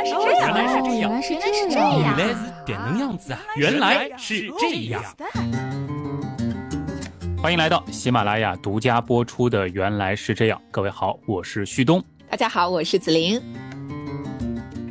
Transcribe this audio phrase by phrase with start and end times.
[0.00, 3.40] 来是这样，原来是这样，原来是点能样子啊！
[3.56, 5.02] 原来是这样。
[7.42, 12.02] 欢迎来到喜马拉雅独家播出的《原来是这样》，各位好，我是旭东。
[12.30, 13.40] 大家好，我是子玲。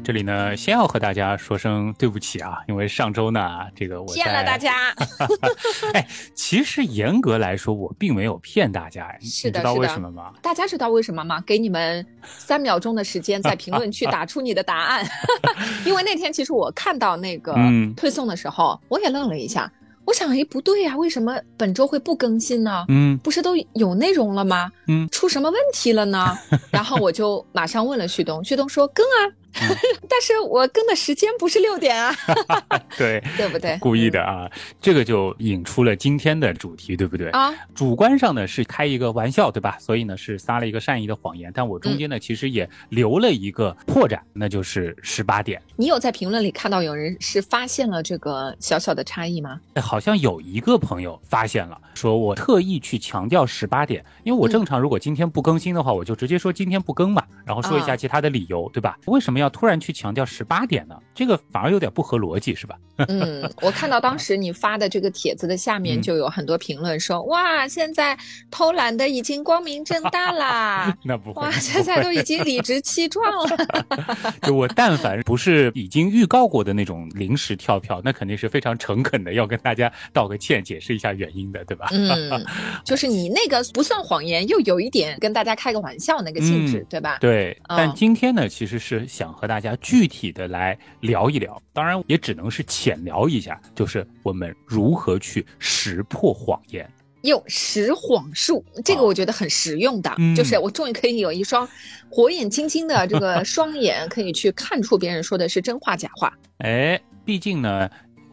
[0.10, 4.91] 这里呢，先要和大家说声对不起啊，因为上周呢，这个我骗了大家。
[5.94, 10.34] 哎，其实严格来说，我并没有骗大家，是的，知道为什么吗？
[10.41, 11.40] 大家知道为什么吗？
[11.45, 15.08] 给你们三秒钟的时间，在评论区 打出你的答案。
[15.85, 17.54] 因为那天其实我看到那个
[17.96, 19.71] 推送的时候，我也愣了一下。
[20.05, 22.84] 我想，哎，不对呀，为什么本周会不更新呢？
[22.88, 24.71] 嗯，不是都有内容了吗？
[24.88, 26.35] 嗯，出什么问题了呢？
[26.71, 29.38] 然后我就马上问了旭东，旭东说更啊。
[30.09, 32.16] 但是我更的时间不是六点啊，
[32.98, 33.77] 对 对不对？
[33.80, 34.49] 故意的啊，
[34.81, 37.30] 这个就引出了今天的主题，对不对？
[37.30, 39.77] 啊，主观上呢是开一个玩笑，对吧？
[39.80, 45.62] 所以呢是撒了一个善意的谎言，但我中间呢其实也留了一个破绽，那就是十八点。
[45.76, 49.59] 你有在评论里看到有人是发现了这个小小的差异吗？
[49.81, 58.98] 好像有一个朋友发现了，说我特意去强调十八点，因为我正常如果今天不更新的话，我就直接说今天不更嘛，然后说一下其他的理由，对吧？
[59.05, 59.38] 为什么？
[59.40, 60.95] 要突然去强调十八点呢？
[61.15, 62.76] 这个反而有点不合逻辑，是吧？
[63.07, 68.18] 嗯，我看到当时你发的这个帖子的下面就有很多评论说：“哇，现在
[68.51, 73.57] 偷懒的已经光明正大啦！” 那不会，哇，现在都已经理直气壮了。
[74.44, 81.88] 就我但凡不是已经预告过的那种临时跳票，那肯定是非常诚恳的要跟大家道个歉，解释一下原因的，对吧？
[81.91, 82.46] 嗯，
[82.84, 87.18] 就是你那个不算谎言，又有一点跟大家开个玩笑那个性质，对吧？
[87.22, 87.57] 对。
[87.69, 89.28] 但今天呢，其实是想。
[89.34, 96.90] 和大家具体的来聊一聊，当然也只能是浅聊一下，就是我们如何去识破谎言，
[97.24, 101.68] 用识谎术，这个我觉得很实用的，就是我终于可以有一双
[102.09, 106.34] 火眼金睛的这个双眼，可以去看出别人说的是真话假话。
[106.59, 107.90] 哎，毕竟呢。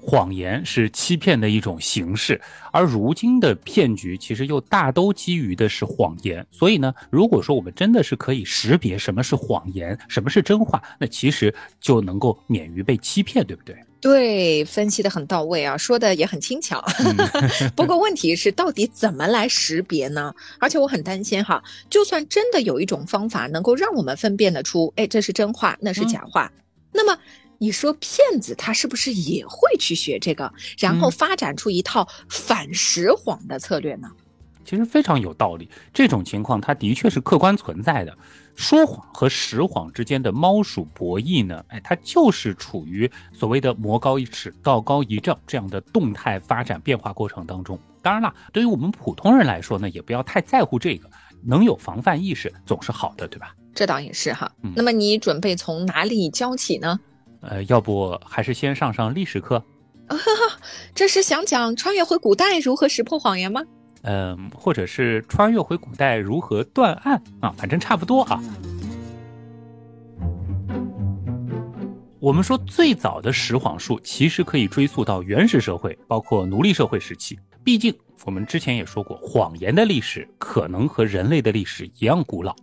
[0.09, 6.47] 谎言是欺骗的一种形式，而如今的骗局其实又大都基于的是谎言。
[6.53, 13.77] 所以呢，如果说我们真的是可以识别什么是谎言，什么是真话，那其实就能够免于被欺骗，对不对？
[14.01, 16.81] 对，分析的很到位啊，说的也很轻巧。
[17.75, 20.33] 不过问题是，到底怎么来识别呢？
[20.61, 21.61] 而且我很担心哈，
[21.91, 26.53] 就算真的有一种方法能够让我们分辨得出，哎，这是真话，那是假话，
[26.93, 27.19] 那么。
[27.59, 34.09] 你说骗子他是不是也会去学这个，然后发展出一套反实谎的策略呢？
[34.65, 38.17] 其实非常有道理，这种情况它的确是客观存在的。
[38.57, 47.79] 说谎和实谎之间的猫鼠博弈呢，哎，它就是处于所谓的魔高一尺，道高一丈这样的动态发展变化过程当中。
[48.03, 51.09] 当然了，对于我们普通人来说呢，也不要太在乎这个，
[51.45, 53.55] 能有防范意识总是好的，对吧？
[53.73, 54.51] 这倒也是哈。
[54.75, 56.99] 那么你准备从哪里教起呢？
[57.49, 59.63] 呃，要不还是先上上历史课？
[60.95, 63.63] 这是想讲穿越回古代如何识破谎言吗？
[64.03, 67.53] 嗯，或者是穿越回古代如何断案啊？
[67.57, 68.41] 反正差不多啊。
[72.19, 77.39] 我们说最早的识谎术其实可以追溯到原始社会，包括奴隶社会时期。
[77.63, 82.55] 毕竟我们之前也说过，谎言的历史可能和人类的历史一样古老，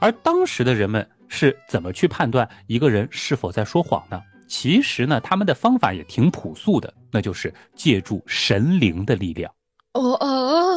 [0.00, 1.08] 而当时的人们。
[1.28, 4.20] 是怎么去判断一个人是否在说谎呢？
[4.48, 9.52] 其实呢，他们的方法也挺朴素的，那就是借助神灵的力量。
[9.94, 10.76] 哦哦，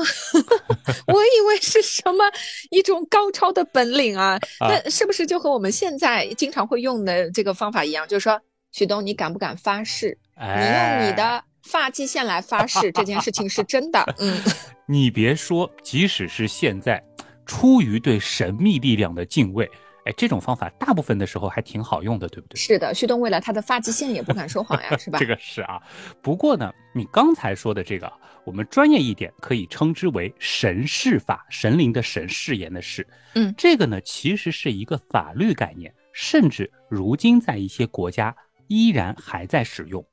[1.07, 2.23] 我以为是什么
[2.71, 4.39] 一种高超的本领啊？
[4.61, 8.07] 那是不是就和我们现在经常会用的这个方法一样？
[8.07, 10.17] 就是说，许东，你敢不敢发誓？
[10.35, 14.03] 你用你的发际线来发誓，这件事情是真的。
[14.17, 14.41] 嗯，
[14.87, 17.03] 你别说，即使是现在，
[17.45, 19.69] 出于对神秘力量的敬畏。
[20.09, 22.57] 哎，这种方法大部分的时候还挺好用的，对不对？
[22.57, 25.19] 是的，旭东为了他的发际线也不敢说谎呀，是吧？
[25.21, 25.79] 这个是啊。
[26.19, 28.11] 不过呢，你刚才说的这个，
[28.43, 33.05] 我们专业一点可以称之为神誓法，神灵的神，誓言的誓。
[33.35, 38.35] 嗯，这个呢其实是一个法律概念，甚至如今在一些国家
[38.67, 40.03] 依然还在使用。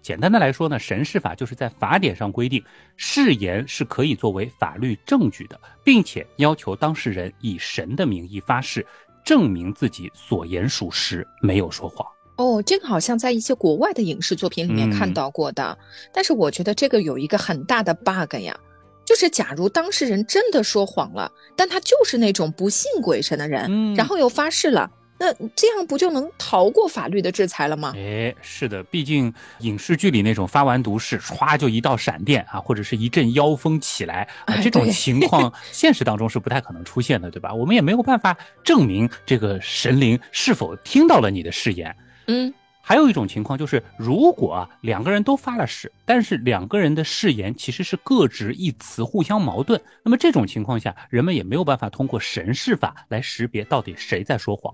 [0.00, 2.62] 简单的来说呢，神誓法就是在法典上规定，
[2.94, 8.84] 誓言是可以作为法律证据的，并且要求当事人以神的名义发誓。
[9.24, 12.06] 证明自己所言属实，没有说谎。
[12.36, 15.76] 哦，这个好像在一些国外的影视作品里面看到过的。
[16.12, 18.58] 但是我觉得这个有一个很大的 bug 呀，
[19.04, 24.90] 就是假如当事人真的说谎了，但他就是那种不信鬼神的人，然后又发誓了。
[25.24, 27.94] 那这样不就能逃过法律的制裁了吗？
[27.96, 37.54] 哎，是的，毕竟影视剧里那种发完毒誓，唰就一道闪电啊，或者是一阵妖风起来啊，这种 情况现实当中是不太可能出现的，对吧？
[37.54, 41.96] 我们也没有办法证明这个神灵是否听到了你的誓言。
[42.26, 42.52] 嗯。
[42.86, 49.80] 还有一种情况就是，如果啊两个人都发了誓，但是两个人的誓言其实是各执一词，互相矛盾。
[50.02, 54.70] 那么这种情况下，人们也没有办法通过神誓法来识别到底谁在说谎。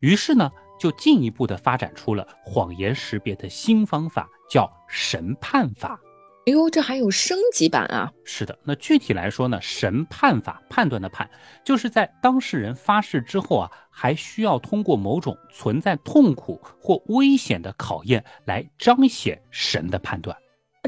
[0.00, 5.98] 于是呢，就进一步的发展出了谎言识别的新方法，叫神判法。
[6.46, 8.10] 哎呦，这还有升级版啊！
[8.24, 11.28] 是的，那具体来说呢，神判法判断的判，
[11.62, 20.34] 就是在当事人发誓之后啊，还需要通过某种存在痛苦或危险的考验来彰显神的判断。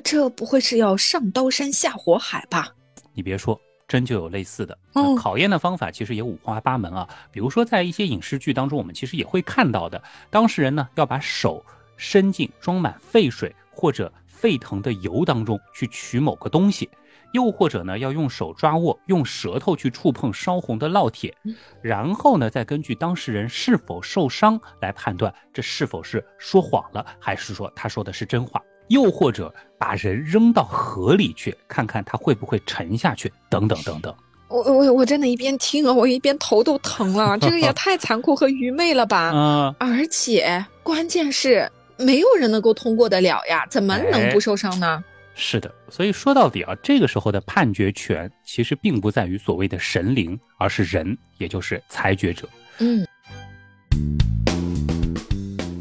[0.02, 2.68] 这不会是要上刀山下火海吧？
[3.12, 3.60] 你别说，
[3.90, 4.78] 真就有类似的。
[5.18, 7.08] 考验的方法其实也五花八门啊。
[7.30, 10.00] 比如说，在一些影视剧当中，我们其实也会看到的，
[10.30, 11.62] 当事人呢要把手
[11.96, 14.10] 伸进装满沸水或者。
[14.40, 16.88] 沸腾的油当中去取某个东西，
[17.34, 21.36] 又或者呢，要用手抓握，用舌头去触碰烧红的烙铁，
[21.82, 34.14] 然后呢，再根据当事人是否受伤来判断这是否是说谎了，还是说他说的是真话，又或者把人扔到河里去，看看他会不会沉下去，等等等等。
[34.48, 39.32] 我我我真的一边听啊，我一边头都疼了， 这个也太残酷和愚昧了吧！
[39.34, 41.68] 嗯，而且关键是。
[42.02, 45.04] 没有人能够通过得了呀，怎么能不受伤呢？
[45.34, 52.48] 是的，所以说到底啊，这个时候的判决权其实并不在于所谓的神灵，而是人，也就是裁决者。
[52.78, 53.06] 嗯。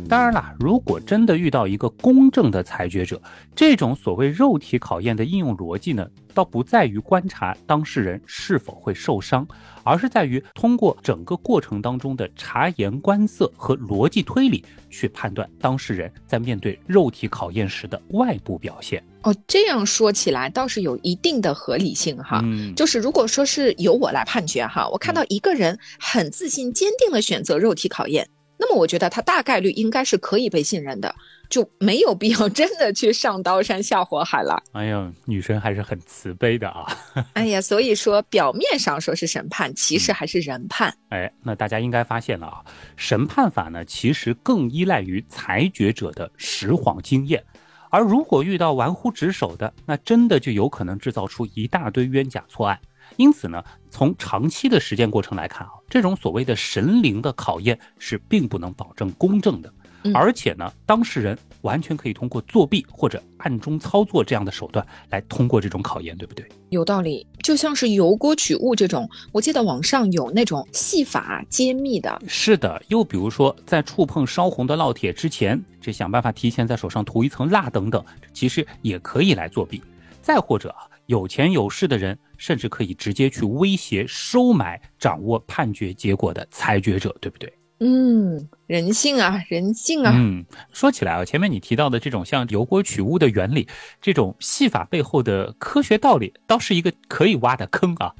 [0.09, 3.21] 当然啦，如果真的遇到一个公正的裁决者，
[3.55, 9.47] 这种所谓肉体考验的应用逻辑呢，倒不在于观察当事人是否会受伤，
[9.83, 19.03] 而是在于通过整个过程当中的察言观色和逻辑推理，去判断当事人在面对肉体考验时的外部表现。
[19.21, 22.41] 哦，这样说起来倒是有一定的合理性哈。
[22.43, 28.27] 嗯，就是如果说是由我来判决哈，我看到一个人很自信、坚定的选择肉体考验。
[28.61, 31.15] 那么我觉得他大概率应该是可以被信任的，
[31.49, 34.61] 就没有必要真的去上刀山下火海了。
[34.73, 36.85] 哎呀，女生还是很慈悲的啊！
[37.33, 40.93] 哎呀，所以说表面上说是审判，其实还是人判。
[41.07, 42.61] 哎，那大家应该发现了啊，
[42.97, 47.41] 审判法呢，其实更依赖于裁决者的实谎经验，
[47.89, 52.77] 而如果遇到玩忽职守的，那真的就有可能制造出一大堆冤假错案。
[53.19, 59.69] 因此呢，从长期的实践过程来看啊，这种所谓的神灵的考验是并不能保证公正的，
[60.13, 66.47] 而且呢，当事人完全可以通过作弊或者暗中操作这样的手段来通过这种考验，对不对？
[66.69, 72.21] 有道理，就像是油锅取物这种，我记得网上有那种戏法揭秘的。
[72.25, 78.01] 是的，又比如说在触碰烧红的烙铁之前，这想办法提前在手上涂一层蜡等等，
[78.31, 79.83] 其实也可以来作弊。
[80.21, 80.87] 再或者啊。
[81.09, 87.53] 有钱有势的人，甚至可以直接去威胁、收买、掌握判决结果的裁决者，对不对？
[87.81, 90.11] 嗯，人性啊，人性啊。
[90.15, 90.43] 嗯，
[90.73, 93.67] 说起来啊，前面你提到的这种像油锅取物的原理，
[94.01, 98.15] 这种戏法背后的科学道理，倒是一个可以挖的坑啊。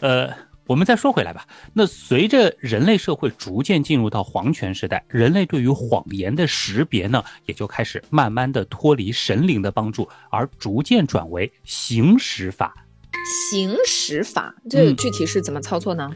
[0.00, 0.32] 呃。
[0.66, 12.74] 我们再说回来吧，那随着人类社会逐渐进入到皇权时代，人类对于谎言的识别呢，也就开始慢慢的脱离神灵的帮助，而逐渐转为刑实法。
[13.24, 16.10] 刑实法，这具体是怎么操作呢？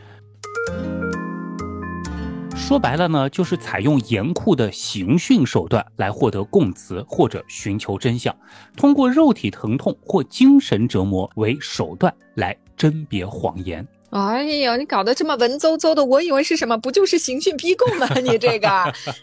[2.54, 8.34] 说白了呢，就是采用严酷的刑讯手段来获得供词或者寻求真相，
[8.76, 13.86] 通过肉体疼痛或精神折磨为手段来甄别谎言。
[14.10, 16.76] 哎呀，你搞得这么文绉绉的，我以为是什么？
[16.76, 18.06] 不就是刑讯逼供吗？
[18.20, 18.68] 你这个，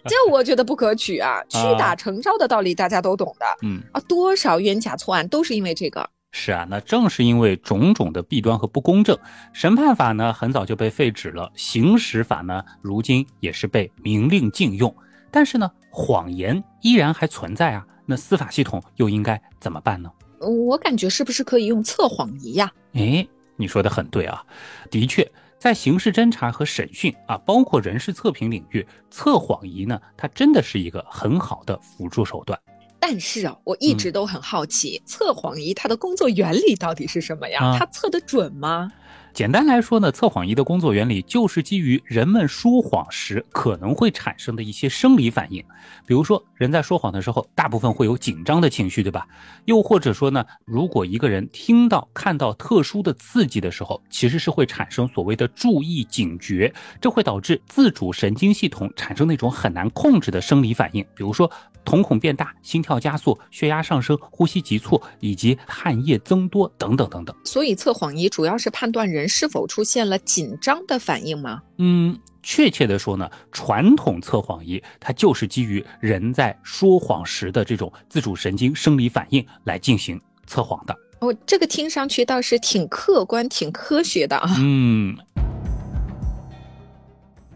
[0.08, 1.40] 这我觉得不可取啊！
[1.50, 3.46] 屈打成招的道理大家都懂的。
[3.62, 6.10] 嗯啊，多少冤假错案都是因为这个。
[6.38, 9.18] 是啊，那正是因为种种的弊端和不公正，
[9.54, 14.94] 审判法呢很早就被废止了，刑实法呢如今也是被明令禁用。
[15.32, 17.88] 但是呢，谎言依然还存在啊。
[18.06, 20.12] 那司法系统又应该怎么办呢？
[20.42, 22.70] 我感觉是不是可以用测谎仪呀？
[22.92, 23.26] 哎。
[23.58, 24.44] 你说的很对啊，
[24.92, 25.26] 的确，
[25.58, 32.60] 在刑事侦查和审讯啊，包括人事测评领域，测谎仪呢，它真的是一个很好的辅助手段。
[33.00, 37.78] 但是啊，我一直都很好奇，测谎仪它的工作原理到底是什么呀？
[37.78, 38.92] 它测得准吗？
[39.36, 45.62] 简单来说呢，测谎仪的工作原理就是基于人们说谎时可能会产生的一些生理反应。
[46.06, 49.28] 比如说，人在说谎的时候，大部分会有紧张的情绪，对吧？
[49.66, 61.52] 又或者说呢，如果一个人听到、看到特殊的刺激的时候，其实是会产生所谓的注意警觉，这会导致自主神经系统产生那种很难控制的生理反应，比如说
[61.84, 67.36] 瞳孔变大、心跳加速、血压上升、呼吸急促以及汗液增多等等等等。
[67.44, 69.06] 所以，测谎仪主要是判断。
[69.06, 71.64] 人人是否出现了紧张的反应吗？
[71.80, 80.96] 嗯，确切的说呢，传统测谎仪它就是基于人在说谎时的这种自主神经生理反应来进行测谎的。
[81.22, 84.56] 哦，这个听上去倒是挺客观、挺科学的啊。
[84.60, 85.18] 嗯，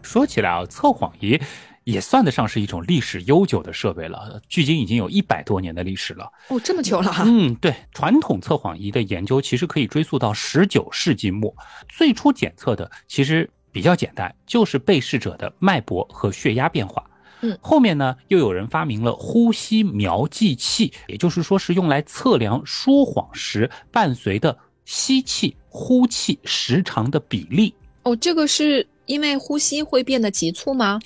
[0.02, 1.40] 说起来啊，测谎仪。
[1.90, 6.30] 也算得上是一种历史悠久的设备了，距今已经有一百多年的历史了。
[6.48, 7.12] 哦，这么久了。
[7.24, 11.54] 嗯，对，传统测谎仪的研究其实可以追溯到十九世纪末，
[11.88, 17.04] 最初检测的其实比较简单，就是被试者的脉搏和血压变化。
[17.42, 27.74] 嗯，后面呢，又有人发明了呼吸描记器，也就是说是用来测量说谎时伴随的吸气、呼气时长的比例。
[28.02, 28.86] 哦，这个是。
[29.10, 31.00] 因为呼吸会变得急促吗？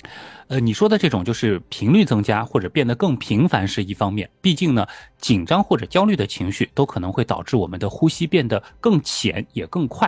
[0.47, 4.29] 呃，你说的这种就是频率增加或者变得更频繁是一方面。
[4.41, 4.85] 毕竟呢，
[5.17, 10.07] 紧张或者焦虑的情绪都可能会导致我们的呼吸变得更浅也更快。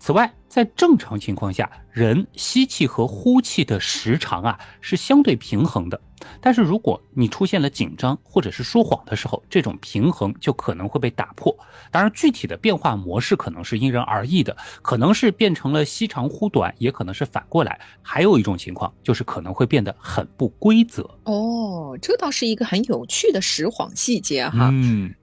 [0.00, 6.00] 此外，在正常情况下，人吸气和呼气的时长啊是相对平衡的。
[6.40, 11.54] 但是如果你出现了紧张或者是说谎的时候，这种平衡就可能会被打破。
[11.90, 17.78] 当然，具体的变化模式可能是因人而异的，可能是变成了吸长呼短，也可能是反过来。
[18.00, 21.02] 还有一种情况就是可能会变得很不规则。
[21.24, 24.70] 哦，这倒是一个很有趣的实谎细节哈。
[24.72, 25.14] 嗯。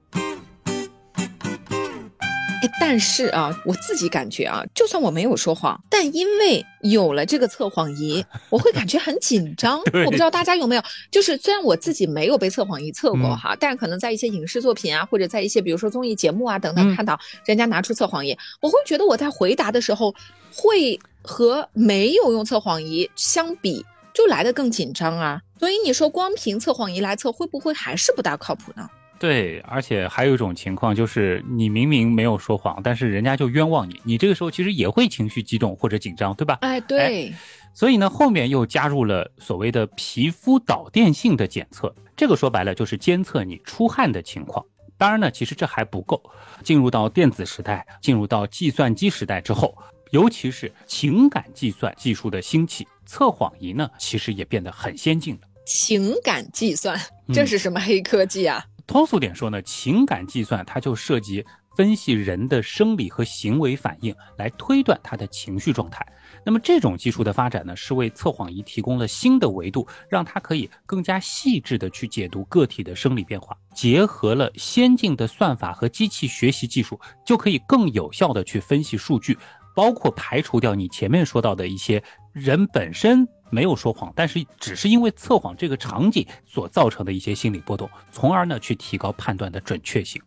[2.79, 9.79] 但是啊，我自己感觉啊，就算我没有说谎，但因为有了这个测谎仪， 我会感觉很紧张。
[10.05, 20.13] 我不知道大家有没有，就是虽然我自己没有被测谎仪测过哈，但可能在一些影视作品啊，或者在一些比如说综艺节目啊等等看到人家拿出测谎仪，我会觉得我在回答的时候
[20.53, 25.41] 会和没有用测谎仪相比，就来的更紧张啊。
[25.59, 28.87] 所以你说光凭测谎仪来测，会不会还是不大靠谱呢？
[29.19, 36.59] 对，而且还有一种情况就是，你明明没有说谎，但是人家就冤枉你，你这个时候其实也会情绪激动或者紧张，对吧？
[36.61, 37.33] 哎，对。
[37.73, 44.65] 所以呢，后面又加入了所谓的皮肤导电性的检测，这个说白了就是监测你出汗的情况。
[44.97, 46.21] 当然呢，其实这还不够。
[46.63, 49.77] 进入到电子时代，进入到计算机时代之后，
[50.11, 55.41] 尤其是情感计算技术的兴起，测谎仪呢，其实也变得很先进了。
[55.63, 56.99] 情感计算，
[57.31, 58.65] 这是什么黑科技啊？
[58.87, 66.03] 通俗点说呢，情感计算它就涉及分析人的生理和行为反应，来推断他的情绪状态。
[66.43, 73.55] 那么这种技术的发展呢，是为测谎仪提供了新的维度，让它可以更加细致的去解读个体的生理变化。
[73.75, 79.37] 结合了先进的算法和机器学习技术，就可以更有效的去分析数据，
[79.75, 82.01] 包括排除掉你前面说到的一些
[82.31, 83.27] 人本身。
[83.49, 90.21] 没有说谎，但是只是因为测谎这个场景所造成的一些心理波动，从而呢去提高判断的准确性。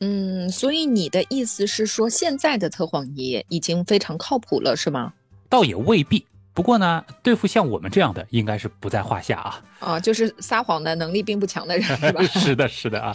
[0.00, 5.12] 嗯，所以你的意思是说，现在的测谎仪已经非常靠谱了，是吗？
[5.48, 9.62] 倒也未必，不过呢，对付像我们这样的，应该是不在话下啊。
[9.78, 12.22] 啊，就是撒谎的能力并不强的人，是吧？
[12.26, 13.14] 是的，是的啊。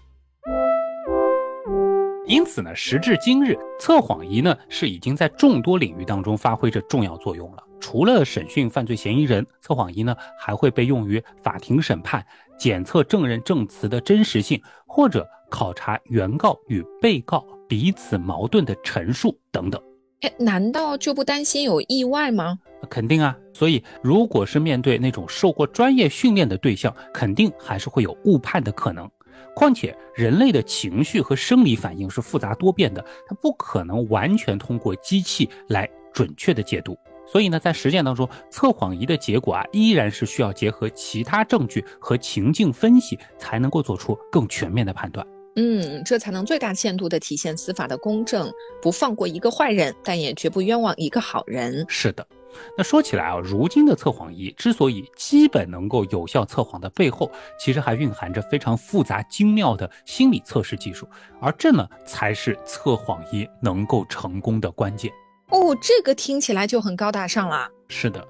[2.30, 7.64] 因此呢，时至今日，测谎仪呢是已经在众多领域当中发挥着重要作用了。
[7.80, 12.24] 除了审讯犯罪嫌疑人，测谎仪呢还会被用于法庭审判、
[12.56, 19.82] 检测证人证词的真实性，或者考察原告与被告彼此矛盾的陈述等等。
[20.22, 22.60] 哎，难道就不担心有意外吗？
[22.92, 23.36] 肯定啊。
[23.56, 29.10] 所以，如果是面对那种受过专业训练的对象，肯定还是会有误判的可能。
[29.60, 36.98] 况且，人类的情绪和生理反应是复杂多变的，它不可能完全通过机器来准确的解读。
[37.28, 45.28] 所以呢，在实践当中，测谎仪的结果啊，依然是需要结合其他证据和情境分析，才能够做出更全面的判断。
[45.58, 48.50] 嗯，这才能最大限度地体现司法的公正，
[48.82, 51.86] 不放过一个坏人，但也绝不冤枉一个好人。
[51.90, 52.26] 是的。
[52.78, 61.08] 那说起来啊，如今的测谎仪之所以基本能够有效测谎的背后，其实还蕴含着非常复杂精妙的心理测试技术，
[61.42, 65.12] 而这呢，才是测谎仪能够成功的关键。
[65.50, 67.68] 哦，这个听起来就很高大上了。
[67.88, 68.28] 是的。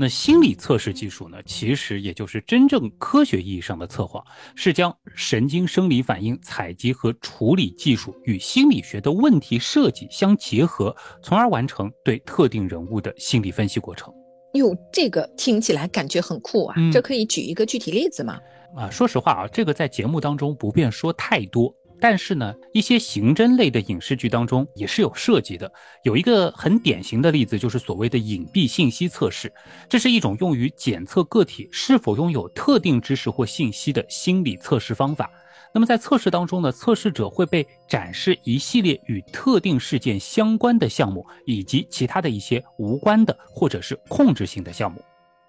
[0.00, 1.36] 那心理测试技术呢？
[1.44, 14.10] 其实也就是真正科学意义上的测谎，是将神经生理反应采集和处理技术与心理学的问题设计相结合，从而完成对特定人物的心理分析过程。
[14.54, 16.74] 哟，这个听起来感觉很酷啊！
[16.90, 18.38] 这可以举一个具体例子吗？
[18.74, 21.70] 啊，说实话啊，这个在节目当中不便说太多。
[22.00, 25.70] 但是呢，一些刑侦类的影视剧当中也是有涉及的。
[26.02, 29.52] 有一个很典型的例子，就是所谓的隐蔽信息测试。
[29.88, 35.30] 这是一种用于检测个体是否拥有特定知识或信息的心理测试方法。
[35.72, 45.00] 那么在测试当中呢，测试者会被展示一系列与特定事件相关的项目，以及其他的一些无关的或者是控制性的项目。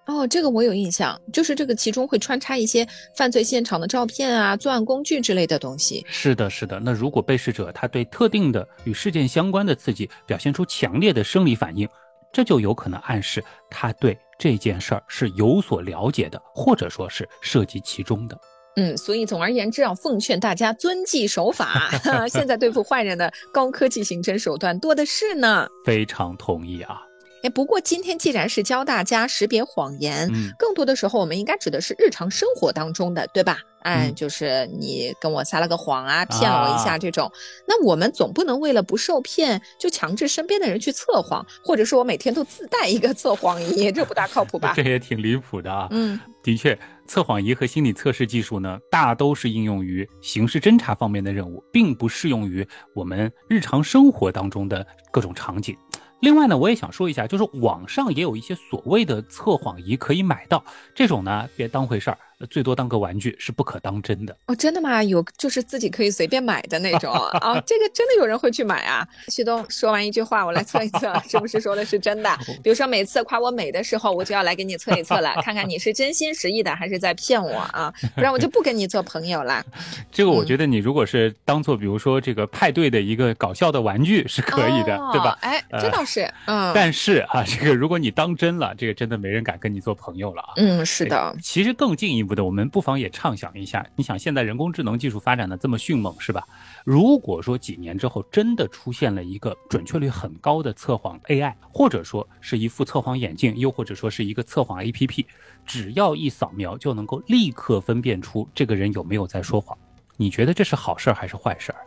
[0.06, 6.04] 哦，这个我有印象，就是这个其中会穿插一些犯罪现场的照片啊、作案工具之类的东西。
[6.08, 6.80] 是的，是的。
[6.80, 11.88] 那如果被试者他对特定的与事件相关的刺激表现出强烈的生理反应，
[12.32, 18.36] 这就有可能暗示他对这件事儿是有所了解的，或者说是涉及其中的。
[18.74, 21.90] 嗯，所以总而言之啊，奉劝大家遵纪守法。
[22.28, 25.68] 现在对付坏人的高科技刑侦手段多的是呢。
[25.84, 27.02] 非常同意啊。
[27.42, 33.58] 哎，不过今天既然是教大家识别谎言，更多的时候我们应该指的是日常生活当中的，对吧？
[33.82, 37.28] 哎，就是你跟我撒了个谎啊，骗了我一下这种。
[37.66, 44.72] 那我们总不能为了不受骗，就强制身边的人去测谎，或者说我每天都自带一个测谎仪，这不大靠谱吧？
[44.76, 45.88] 这也挺离谱的啊。
[45.90, 55.76] 嗯，的确，测谎仪和心理测试技术呢，大都是应用于刑事侦查方面的任务，并不适用于我们日常生活当中的各种场景。
[56.22, 60.64] 另外呢，我也想说一下，就是网上也有一些所谓的测谎仪可以买到，
[60.94, 62.18] 这种呢别当回事儿。
[62.50, 65.02] 最多当个玩具是不可当真的哦，真的吗？
[65.02, 69.06] 有就是自己可以随便买的那种啊，这个真的有人会去买啊？
[69.28, 72.36] 旭东说完一句话，我来测一测是不是说的是真的。
[72.62, 77.92] 比如说每次夸我美的时候，我就要来给你测一测了，看看你是真心实意的还是在骗我啊？
[78.14, 79.64] 不然我就不跟你做朋友了。
[80.10, 85.38] 这个我觉得你如果是当做比如说这个派对的一个搞笑的玩具是可以的，对吧？
[85.42, 86.72] 哎，这倒是，嗯。
[86.74, 90.52] 但是啊，这个如果你当真了，这个真的没人敢跟你做朋友了啊。
[90.56, 91.36] 嗯，是的。
[91.40, 92.31] 其实更进一步。
[92.34, 96.46] 的，我们不妨也畅想一下，你想现在人工智能技术发展的这么迅猛，是吧？
[96.84, 105.24] 如果说几年之后真的出现了一个准确率很高的测谎 AI，或者说是一副测谎眼镜，又或者说是一个测谎 APP，
[105.66, 109.76] 只要一扫描就能够立刻分辨出这个人有没有在说谎，
[110.16, 111.78] 你觉得这是好事儿还是坏事儿？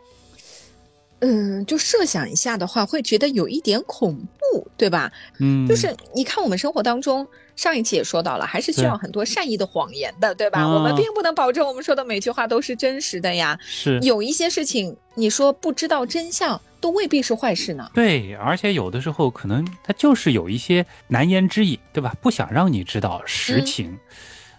[1.28, 5.12] 嗯，就设想一下的话，会觉得有一点恐怖，对吧？
[5.40, 10.68] 嗯，就是你看我们生活当中，上一期也说到了，还是需要很多善意的谎言的，对吧？
[10.68, 13.58] 我们并不能保证我们说的每句话都是真实的呀。
[13.66, 17.90] 是，有一些事情，你说不知道真相，都未必是坏事呢。
[17.96, 22.14] 对，而且有的时候可能他就是有一些难言之隐，对吧？
[22.22, 23.98] 不想让你知道实情。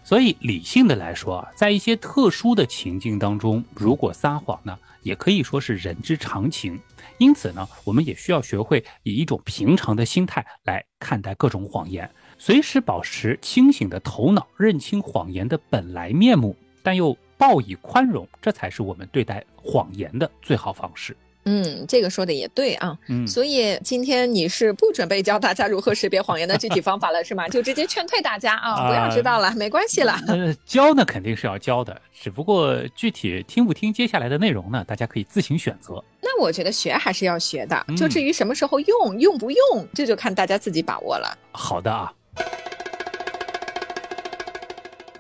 [0.03, 4.77] 所以理性的来说啊，在一些特殊的情境当中，如果撒谎呢？
[5.07, 6.77] 也可以说是人之常情，
[7.19, 21.17] 因此呢，我们也需要学会以一种平常的心态来看待各种谎言，随时保持清醒的头脑，认清谎言的本来面目，但又报以宽容，这才是我们对待谎言的最好方式。
[21.47, 22.97] 嗯，这个说的也对啊。
[23.09, 27.49] 嗯，所以今天你是不准备教大家如何识别谎言的具体方法了，是吗？
[27.49, 30.19] 就直接劝退大家啊，不要知道了，没关系了。
[30.67, 36.03] 教呢肯定是要教的，只不过具体听不听接下来的内容呢，大家可以自行选择。
[36.21, 41.39] 那我觉得学还是要学的，就至于什么时候用，用不用，这就看大家自己把握了。
[41.53, 42.13] 好的啊。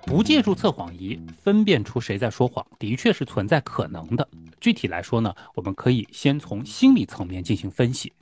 [0.07, 4.27] 不借助测谎仪分辨出谁在说谎，的确是存在可能的。
[4.61, 8.13] 具体来说呢，我们可以先从心理层面进行分析。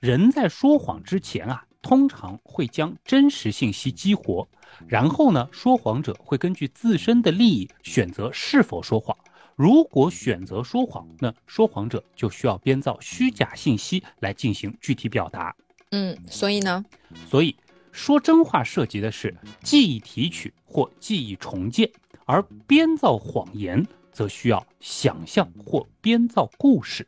[0.00, 4.46] 人在说谎之前啊，通常会将真实信息激活，
[4.86, 9.16] 然后呢，说谎者会根据自身的利益选择是否说谎。
[9.56, 15.56] 如果选择说谎，那说谎者就需要编造虚假信息来进行具体表达。
[15.90, 16.84] 嗯，所以呢，
[17.26, 17.56] 所以。
[17.94, 21.88] 说真话涉及的是记忆提取或记忆重建，
[22.26, 27.06] 而编造谎言则需要想象或编造故事。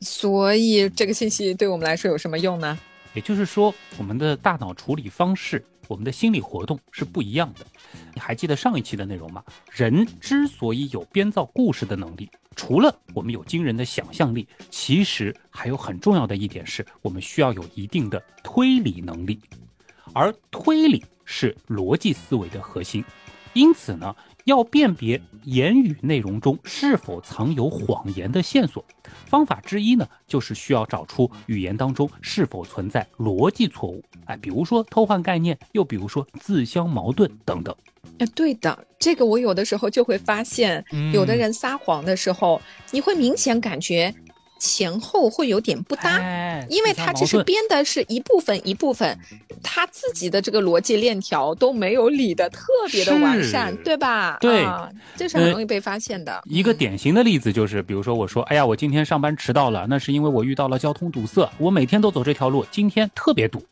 [0.00, 2.76] 所以，这个信息对我们来说有什么用呢？
[3.14, 7.64] 也就是说，我们的大脑处理方式、我们的心理活动是不一样的。
[8.12, 9.42] 你还记得上一期的内容吗？
[9.70, 19.40] 人之所以有编造故事的能力，除了我们有惊人的想象力，其实还有很重要的一点是我们需要有一定的推理能力。
[20.14, 23.04] 而推理是逻辑思维的核心，
[23.52, 28.84] 因此呢，要辨别言语内容中是否藏有谎言的线索，
[29.26, 37.74] 方法之一呢，就是需要找出语言当中是否存在逻辑错误，哎，比如说偷换概念，又比如说自相矛盾等等。
[38.18, 42.60] 哎，对的，这个我有的时候就会发现，有的人撒谎的时候，
[42.92, 44.14] 你会明显感觉。
[44.64, 46.18] 前后会有点不搭，
[46.70, 49.18] 因为他只是编的是一部分一部分，
[49.62, 54.38] 他自己的这个逻辑链条都没有理的特别的完善，对吧？
[54.40, 54.66] 对，
[55.16, 56.42] 这是很容易被发现的。
[56.46, 63.62] 一个典型的例子就是，比如说我说，哎呀，我今天上班迟到了，那是因为我遇到了交通堵塞，我每天都走这条路，今天特别堵。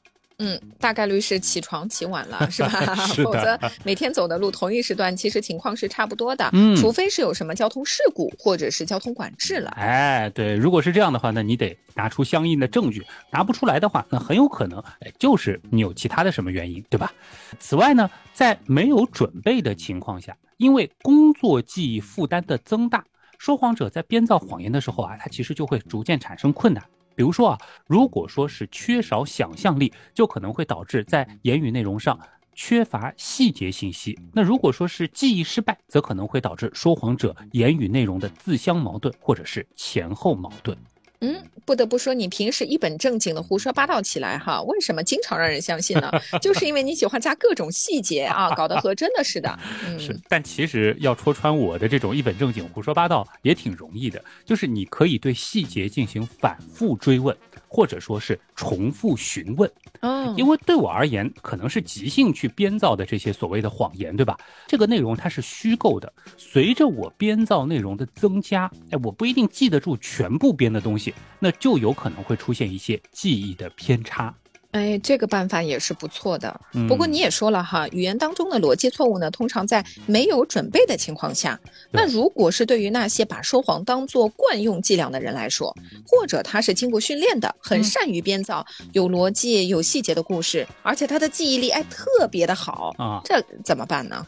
[0.44, 2.94] 嗯，大概率是起床起晚了， 是吧？
[3.06, 6.50] 是否则每天走的路同一时段，其实情况是差不多的。
[6.52, 9.70] 嗯，除非是有什么交通事故或者是交通管制了。
[9.76, 13.06] 哎，对，如果是这样的话，那你得拿出相应的证据。
[13.30, 17.12] 拿不出来的话，那很有可能，哎，就是你有其他的什么原因，对吧？
[17.60, 23.04] 此外呢，在没有准备的情况下，因为工作记忆负担的增大，
[23.38, 26.82] 说谎者在编造谎言的时候啊，他其实就会逐渐产生困难。
[27.14, 32.18] 比如说啊，如果说是缺少想象力，就可能会导致在言语内容上
[32.54, 34.18] 缺乏细节信息。
[34.32, 40.76] 那如果说是记忆失败，则可能会导致说谎者言语内容的自相矛盾，或者是前后矛盾。
[41.24, 46.10] 嗯，不得不说，你平时一本正经的胡说八道起来哈，为什么经常让人相信呢？
[46.42, 49.56] 就是因为你喜欢加各种细节啊，搞得和真的似的。
[49.98, 57.36] 是，但其实要戳穿我的这种一本正经胡说八道也挺容易的，就是你可以对细节进行反复追问。
[57.72, 64.36] 或者说是重复询问，嗯，因为对我而言，可能是即兴去编造的这些所谓的谎言，对吧？
[64.66, 74.34] 这个内容它是虚构的，随着我编造内容的增加，哎，我不一定记得住全部编的东西，那就有可能会出现一些记忆的偏差。
[74.72, 76.60] 哎，这个办法也是不错的。
[76.88, 81.58] 不过你也说了哈，语言当中的逻辑错误呢，通常在没有准备的情况下。
[81.90, 85.74] 那如果是对于那些把说谎当做惯用伎俩的人来说，
[86.06, 94.26] 或者他是经过训练的，很善于编造有逻辑、有细节的故事，而且他的记忆力哎特别的好啊，这怎么办呢？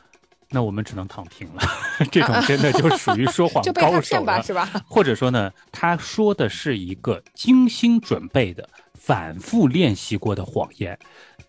[0.51, 1.63] 那我们只能躺平了。
[2.13, 4.71] 这种真的就属于说谎高手了，是吧？
[4.87, 8.69] 或者说呢，他说的是一个精心准备的。
[9.05, 10.99] 反复练习过的谎言，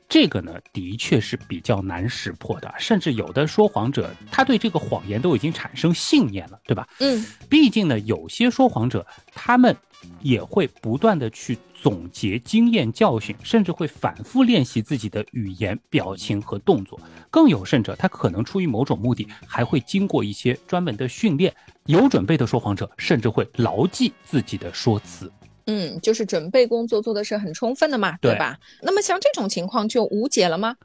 [0.09, 2.73] 这个呢，的确是比较难识破的。
[2.77, 6.85] 甚至有的说谎者，他对这个谎言都已经产生信念了，对吧？
[6.99, 9.73] 嗯，毕竟呢，有些说谎者，他们
[10.19, 16.99] 也会不断的去总结经验教训，甚至会反复练习自己的语言、表情和动作。
[17.31, 21.55] 更有甚者，他可能出于某种目的，还会经过一些专门的训练。
[21.85, 25.31] 有准备的说谎者，甚至会牢记自己的说辞。
[25.67, 28.59] 嗯，就是准备工作做的是很充分的嘛，对吧？
[28.81, 30.75] 那么像这种情况就无解了吗？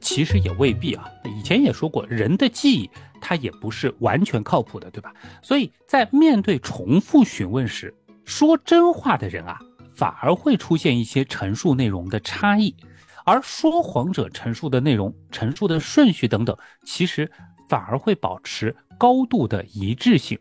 [0.00, 1.08] 其实也未必啊。
[1.24, 2.90] 以前也说过，人的记忆
[3.20, 5.12] 它也不是完全靠谱的，对吧？
[5.42, 9.58] 所以在面对重复询问时，说真话的人啊，
[9.94, 12.74] 反而会出现一些陈述内容的差异，
[13.24, 17.30] 而说谎者陈述的内容、陈述的顺序等等，其实
[17.68, 20.38] 反而会保持高度的一致性。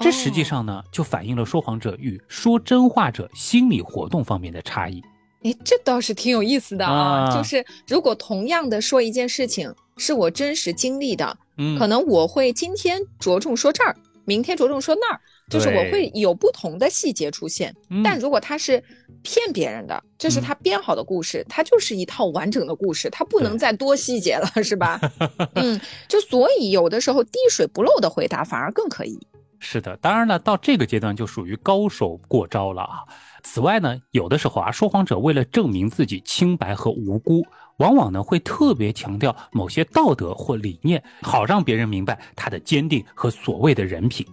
[0.00, 5.02] 这实际上呢，就反映了说谎者与说真话者心理活动方面的差异。
[5.42, 7.30] 哎，这倒是挺有意思的啊。
[7.34, 17.74] 就是如果同样的说一件事情是我真实经历的，嗯，可能我会今天着重说这儿，明天着重说那儿，就是我会有不同的细节出现。
[18.02, 18.82] 但如果他是
[19.22, 24.98] 骗别人的，这是他编好的故事，他就是一套完整的故事，他不能再多细节了，是吧？
[25.56, 29.18] 嗯，就所以有的时候滴水不漏的回答反而更可以。
[29.60, 33.04] 是的，当然了，到这个阶段就属于高手过招了啊。
[33.42, 37.46] 此外呢，有的时候啊，说谎者为了证明自己清白和无辜，
[37.76, 44.26] 往往呢会特别强调某些道德或理念，好让别人明白他的坚定和所谓的人品。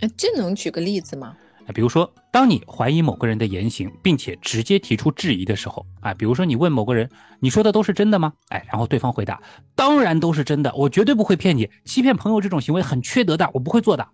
[0.00, 1.34] 哎，这能举个例子吗？
[1.74, 7.08] 比如说，当你怀疑某个人的言行，并且直接提出质疑的时候，啊，比如说你问某个人，
[7.40, 8.34] 你说的都是真的吗？
[8.50, 9.40] 哎，然后对方回答，
[9.74, 14.06] 当然都是真的，我绝对不会骗你，欺骗朋友这种行为很缺德的，我不会做的。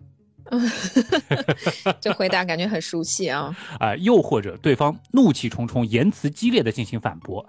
[2.01, 3.55] 这回答感觉很熟悉啊！
[3.79, 7.47] 啊， 又或者对方怒气冲冲、言辞激烈的进行反驳，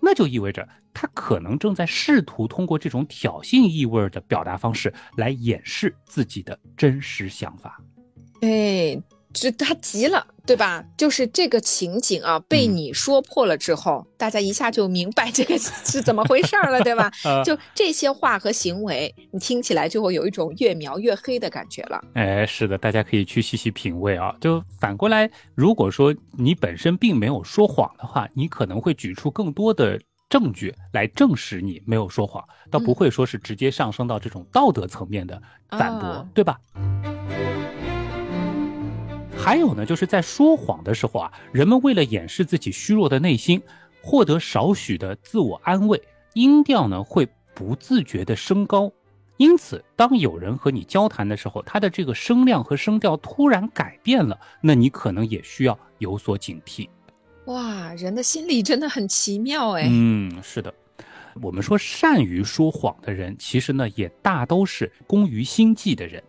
[0.00, 7.80] 那就意味着他可能正在试图通过这种挑衅意味的表达方式来掩饰自己的真实想法。
[8.42, 9.00] 哎。
[9.34, 10.84] 是他急了，对吧？
[10.96, 17.10] 就是这个情景啊，被你说破了之后，大家一下就明白这个 是怎么回事了，对吧？
[17.44, 22.02] 就这些话和行为，你听起来就会有一种越描越黑的感觉了。
[22.14, 24.34] 哎，是的，大家可以去细细品味啊。
[24.40, 36.58] 就反过来，如果说你本身并没有说谎的话，你可能会举出更多的证据来证实你没有说谎，倒不会说是直接上升到这种道德层面的反驳，对吧？
[39.44, 43.60] 还有呢，就是在说谎的时候啊，人们为了掩饰自己虚弱的内心，
[44.02, 46.00] 获得少许的自我安慰，
[46.32, 48.90] 音调呢会不自觉的升高。
[49.36, 56.88] 因此，当有人和你交谈的时候，他的这个声量和声调突然改变了，那你可能也需要有所警惕。
[57.44, 59.86] 哇，人的心理真的很奇妙哎。
[59.90, 60.72] 嗯，是的。
[61.42, 66.22] 我们说善于说谎的人，其实呢也大都是工于心计的人。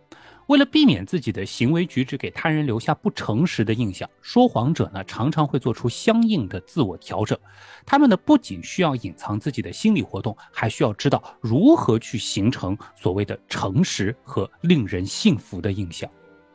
[0.46, 7.36] 为了避免自己的行为举止给他人留下不诚实的印象，说谎者呢常常会做出相应的自我调整。
[7.84, 16.08] 他们呢不仅需要隐藏自己的心理活动，还需要知道如何去形成所谓的诚实和令人信服的印象。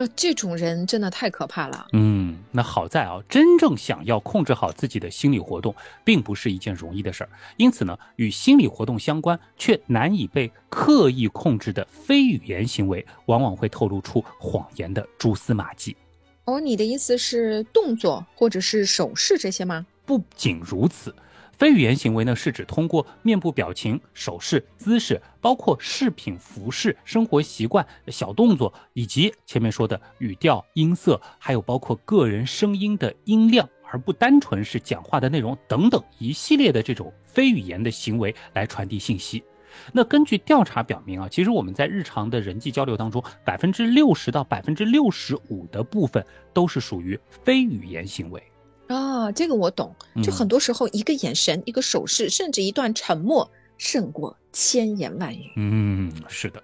[0.08, 1.86] 这种人真的太可怕了。
[1.92, 7.30] 嗯，那好在啊，真正想要控制好自己的心理活动，并不是一件容易的事儿。
[7.56, 15.96] 因此呢，与心理活动相关却难以被刻意控制的非语言行为，往往会透露出谎言的蛛丝马迹。
[16.44, 19.86] 哦，你的意思是动作或者是手势这些吗？
[20.04, 21.14] 不仅如此。
[21.62, 39.40] 非语言行为呢，是指通过面部表情、手势、姿势，包括饰品、服饰、生活习惯、小动作，以及前面说的语调、音色，还有包括个人声音的音量，而不单纯是讲话的内容等等一系列的这种非语言的行为来传递信息。
[39.92, 48.42] 那根据调查表明啊，其实我们在日常的人际交流当中，百分之六十到百分之六十五的部分都是属于非语言行为。
[48.88, 49.94] 啊，这个我懂。
[50.22, 55.50] 就很多时候，一个眼神、一个手势，甚至一段沉默，胜过千言万语。
[55.56, 56.62] 嗯，是的。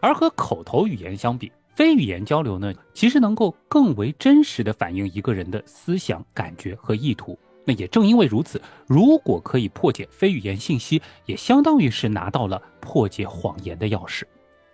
[0.00, 7.38] 而和口头语言相比，非语言交流呢，其实能够更为真实的反映一个人的思想、感觉和意图。
[7.66, 14.22] 那也正因为如此，如果可以破解非语言信息，也相当于是拿到了破解谎言的钥匙。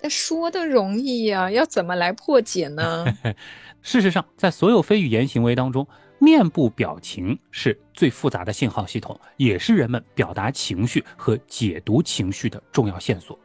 [0.01, 3.05] 那说的容易呀，要怎么来破解呢？
[3.83, 5.87] 事实上，在所有非语言行为当中，
[6.19, 13.39] 面部表情是最复杂的信号系统，也是人们表达情绪和解读情绪的重要线索。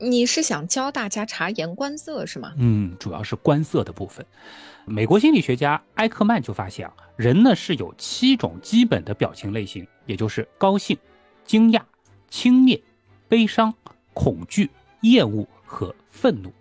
[0.00, 2.52] 你是想教大家察言观色是吗？
[2.56, 4.24] 嗯，主要是观色的部分。
[4.84, 10.96] 美国心理学家埃克曼就发现啊，人呢是有七种基本的表情类型，也就是高兴、
[11.44, 11.80] 惊讶、
[12.28, 12.80] 轻蔑、
[13.26, 13.74] 悲伤、
[14.14, 16.52] 恐惧、厌恶和愤怒。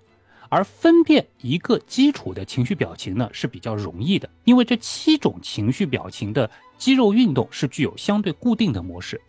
[0.50, 9.20] 而分辨一个基础的情绪表情呢是比较容易的，因为这七种情绪表情的肌肉运动是具有相对固定的模式。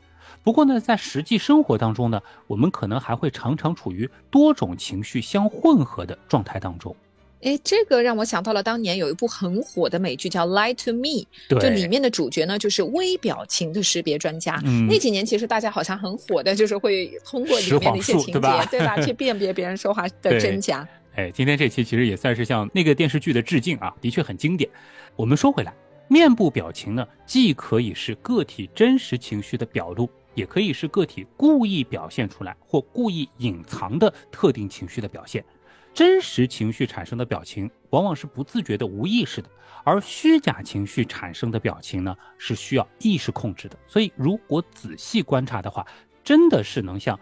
[0.44, 6.94] 不过呢，在实际生活当中呢，我们可能还会常常处于多种情绪相混合的状态当中。
[7.42, 11.24] 哎，这个让我想到了当年有一部很火的美剧叫《Lie to Me》，
[11.60, 14.60] 就里面的主角呢就是微表情的识别专家。
[14.88, 20.86] 那几年其实大家好像很火的，就是会通过里面的一些情节，对吧，去辨别别人说话的 真假。
[21.18, 24.70] 哎，今天这期其实也算是向那个电视剧的致敬啊，的确很经典。
[25.16, 25.74] 我们说回来，
[26.06, 35.44] 面部表情呢，既可以是个体真实情绪的表露，也可以是个体故意表现出来或故意隐藏的特定情绪的表现。
[35.92, 39.50] 真实情绪产生的表情往往是不自觉的、无意识的，
[39.82, 43.76] 而虚假情绪产生的表情呢，是需要意识控制的。
[43.88, 45.84] 所以，如果仔细观察的话，
[46.22, 47.18] 真的是能像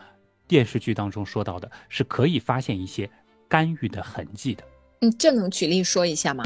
[0.47, 3.11] 电视剧当中说到的，是可以发现一些。
[3.49, 4.65] 干预的痕迹的，
[5.01, 6.45] 嗯，这能举例说一下吗？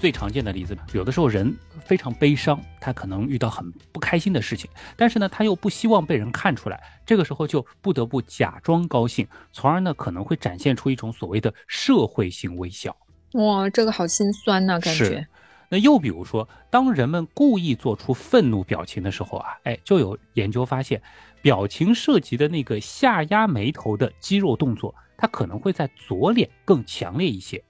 [0.00, 12.94] 最常见的例子，有的时候人非常悲伤，他可能遇到很不开心的事情，但是呢，他又不希望被人看出来，这个时候就不得不假装高兴，从而呢，可能会展现出一种所谓的社会性微笑。
[13.32, 15.26] 哇，这个好心酸呐，感觉。
[15.70, 21.00] 那又比如说，当人们故意做出愤怒表情的时候啊，哎，就有研究发现。
[21.44, 27.62] 表情涉及的那个下压眉头的肌肉动作，它可能会在左脸更强烈一些，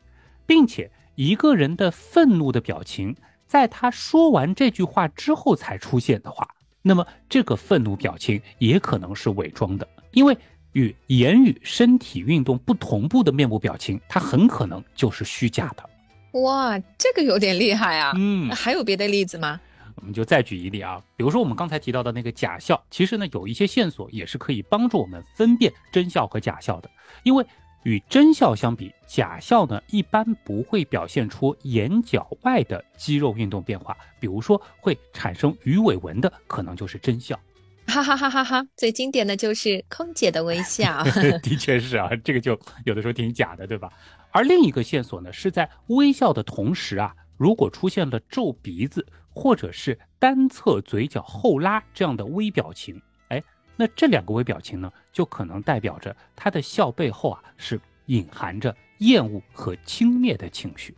[0.46, 3.16] 并且一个人的愤怒的表情，
[3.48, 6.48] 在他说完这句话之后才出现的话，
[6.82, 10.38] 那么这个愤怒表情也可能是伪装的，因为
[10.74, 16.40] 与言语、身体运动不同步的面部表情，它很可能就是虚假的。
[16.40, 18.12] 哇，这个有点厉害啊！
[18.16, 19.60] 嗯，还有别的例子吗？
[19.96, 26.90] 我们就再举一例啊，比如说我们刚才提到的那个假笑，其实呢有一些线索也是可以帮助我们分辨真笑和假笑的。
[27.22, 27.46] 因为
[27.84, 37.38] 与真笑相比，假笑呢一般不会表现出眼角外的肌肉运动变化，比如说会产生鱼尾纹的，可能就是真笑。
[37.86, 38.66] 哈哈哈哈哈！
[38.76, 41.04] 最经典的就是空姐的微笑。
[41.42, 43.92] 的确是啊，这个就有的时候挺假的，对吧？
[44.32, 49.06] 而另一个线索呢，是在微笑的同时啊，如果出现了皱鼻子。
[49.34, 53.42] 或者是单侧嘴角后拉这样的微表情，哎，
[53.76, 60.94] 那这两个微表情呢，就可能代表着他的笑背后啊是隐含着厌恶和轻蔑的情绪。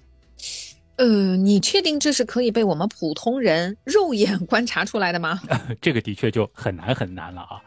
[0.97, 5.39] 呃，你确定这是可以被我们普通人肉眼观察出来的吗？
[5.79, 7.61] 这个的确就很难很难了啊。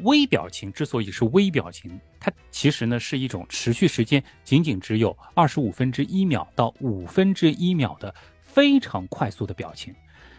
[0.00, 9.92] 微表情之所以是微表情，它其实呢是一种持续时间仅仅只有二十五分之一秒到五分之一秒的非常快速的表情。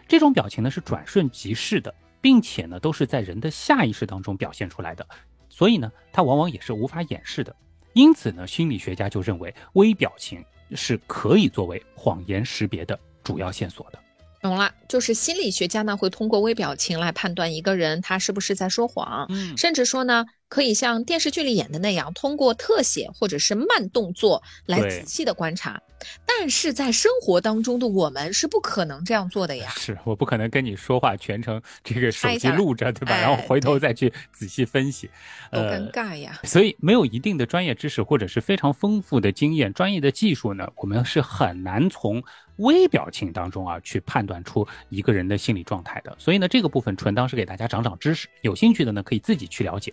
[0.08, 5.06] 这种表情呢是转瞬即逝的，并且呢都是在人的下意识当中表现出来的，
[5.50, 7.54] 所以呢它往往也是无法掩饰的。
[7.92, 13.98] 因此呢，心理学家就认为微表情是可以作为谎言识别的主要线索的。
[14.40, 25.80] 懂了，就是心理学家呢会通过微表情来判断一个人他是不是在说谎，嗯，甚至说呢可以像电视剧里演的那样，通过特写或者是慢动作来仔细的观察。
[26.24, 29.68] 但是在生活当中的我们是不可能这样做的呀。
[29.76, 33.20] 是，我不可能跟你说话全程这个手机录着，对吧？
[33.20, 35.10] 然后回头再去仔细分析，
[35.50, 36.38] 多尴尬呀。
[36.44, 42.22] 所以没有一定的专业知识或者是非常丰富的经验、专业的技术呢，我们是很难从。
[42.58, 49.92] 微表情当中啊，去判断出一个人的心理状态的，所以呢，这个部分纯当是给大家长长知识，有兴趣的呢可以自己去了解。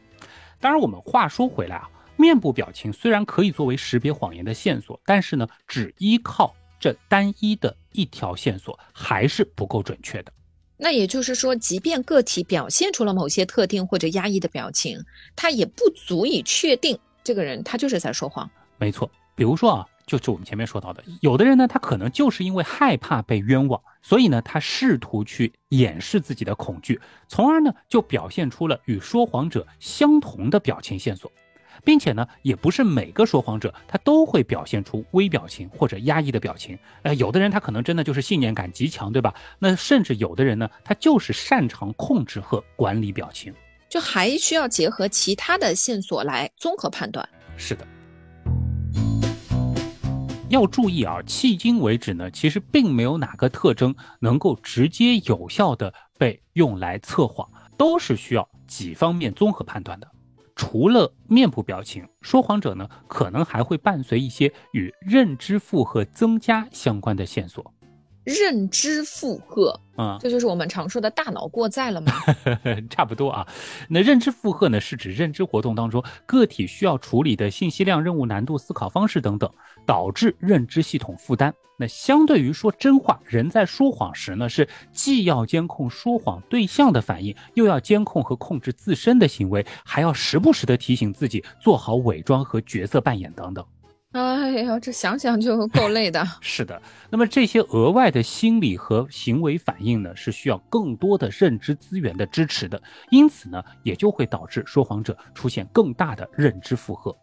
[0.59, 10.31] 当然，我们话说回来啊，面部表情虽然可以作为识别谎言的线索，但是呢，只依靠这单一的一条线索还是不够准确的。
[10.77, 14.99] 那也就是说，即便个体表现出了某些特定或者压抑的表情，
[15.35, 18.49] 他也不足以确定这个人他就是在说谎。
[18.77, 19.87] 没错，比如说啊。
[20.05, 31.31] 就是我们前面说到的，有的人呢，他可能就是因为害怕被冤枉，所以呢，他试图去掩饰自己的恐惧，从而呢，就表现出了与说谎者相同的表情线索，
[31.83, 36.77] 并且呢，也不是每个说谎者他都会表现出微表情或者压抑的表情。
[37.01, 39.33] 呃，有的人他可能真的就是信念感极强，对吧？
[39.57, 43.51] 那甚至有的人呢，他就是擅长控制和管理表情，
[43.89, 47.27] 就还需要结合其他的线索来综合判断。
[47.57, 47.87] 是的。
[50.55, 60.09] 要注意啊，迄今为止呢，其实并没有哪个特征能够直接有效的被用来测谎，都是需要几方面综合判断的。
[60.55, 67.73] 除了面部表情，说谎者呢可能还会伴随一些与认知负荷增加相关的线索。
[68.23, 72.11] 认知负荷啊，这就是我们常说的大脑过载了吗？
[72.89, 73.47] 差不多啊。
[73.87, 79.47] 那认知负荷呢，是指认知活动当中个体需要处理的信息量、任务难度、思考方式等等，
[79.85, 81.53] 导致认知系统负担。
[81.77, 93.65] 那相对于说真话，人在说谎时呢，是既要监控说谎对象的反应，又要监控和控制自身的行为，还要时不时的提醒自己做好伪装和角色扮演等等。
[94.13, 96.25] 哎呀，这想想就够累的。
[96.39, 107.13] 是的，那么这些额外的心理和行为反应呢，是需要更多的认知资源的支持的，因此呢，也就会导致说谎者出现更大的认知负荷。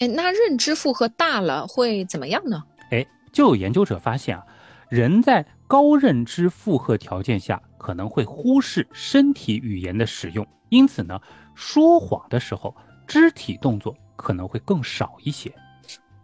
[0.00, 2.62] 哎，那认知负荷大了会怎么样呢？
[2.90, 4.44] 哎，就有研究者发现啊，
[4.88, 11.20] 人在高认知负荷条件下，可能会忽视身体语言的使用，因此呢，
[11.54, 12.74] 说谎的时候，
[13.06, 15.52] 肢体动作可能会更少一些。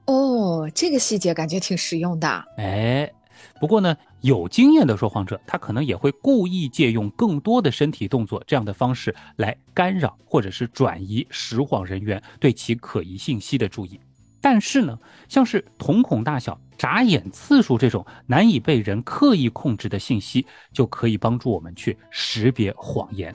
[0.07, 2.45] 哦，这个细节感觉挺实用的。
[2.57, 3.13] 哎，
[3.61, 3.95] 不过呢，
[4.27, 14.01] 有经验的说谎者，他可能也会故意借用更多的身体动作这样的方式来干扰或者是转移实谎人员对其可疑信息的注意。
[14.41, 23.33] 但是呢，像是瞳孔大小、眨眼次数这种难以被人刻意控制的信息，就可以帮助我们去识别谎言。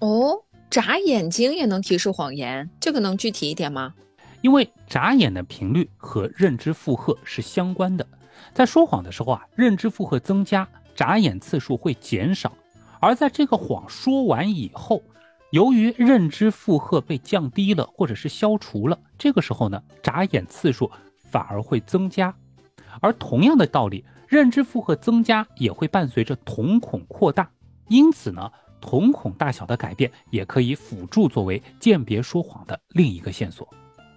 [0.00, 0.36] 哦，
[0.68, 3.94] 眨眼睛也能提示谎言，这个能具体一点吗？
[4.42, 8.06] 因为眨眼的频率和认知负荷是相关的，
[8.52, 12.50] 在说谎的时候啊，认知负荷增加，眨眼次数会减少；
[13.00, 15.02] 而在这个谎说完以后，
[15.50, 20.90] 由于认知负荷被降低了或者是消除了，这个时候呢，眨眼次数
[21.30, 22.34] 反而会增加。
[23.00, 27.50] 而同样的道理，认知负荷增加也会伴随着瞳孔扩大，
[27.88, 33.68] 因此呢，瞳孔大小的改变也可以辅助作为鉴别说谎的另一个线索。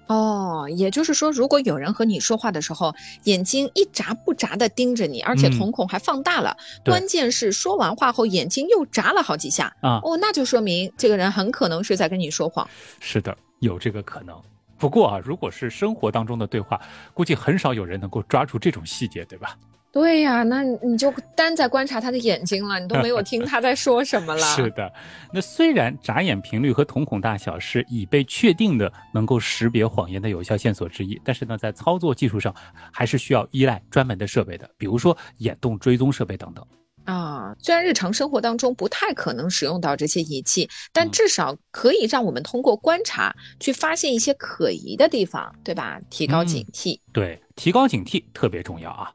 [0.09, 2.93] 哦，也就是说，如果有人和你说话的时候，
[3.25, 12.67] 眼睛一眨不眨的盯着你，而且瞳孔还放大了，关键是说完话后眼睛又眨了好几下啊，哦，那就说明这个人很可能是在跟你说谎。
[12.99, 14.35] 是的，有这个可能。
[14.79, 16.81] 不过啊，如果是生活当中的对话，
[17.13, 19.55] 估计很少有人能够抓住这种细节，对吧？
[19.91, 24.41] 对呀，那你就单在观察他的眼睛了，你都没有听他在说什么了。
[24.55, 24.93] 是的，
[25.33, 32.53] 那虽然眨眼频率和瞳孔大小是已被确定的能够识别谎言的有效线索之一，但是呢，在操作技术上
[32.91, 36.63] 还是需要依赖专门的设备的，比如说眼动追踪设备等等。
[37.05, 45.99] 啊，虽然日常生活当中不太可能使用到这些仪器，但至少可以让我们通过观察去发现一些可疑的地方，对吧？
[46.11, 46.99] 提高警惕。
[47.11, 49.11] 对，提高警惕特别重要啊。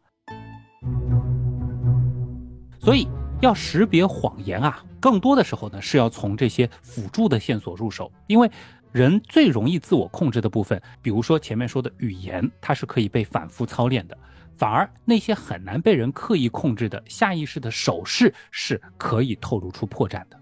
[2.85, 3.09] 所以
[3.41, 8.51] 要识别谎言啊，更多的时候呢是要从这些辅助的线索入手，因为
[8.93, 14.15] 人最容易自我控制的部分，比如说前面说的语言，它是可以被反复操练的；
[14.55, 20.39] 反而那些很难被人刻意控制的下意识的手势，是可以透露出破绽的。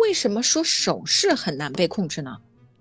[0.00, 2.36] 为什么说手势很难被控制呢？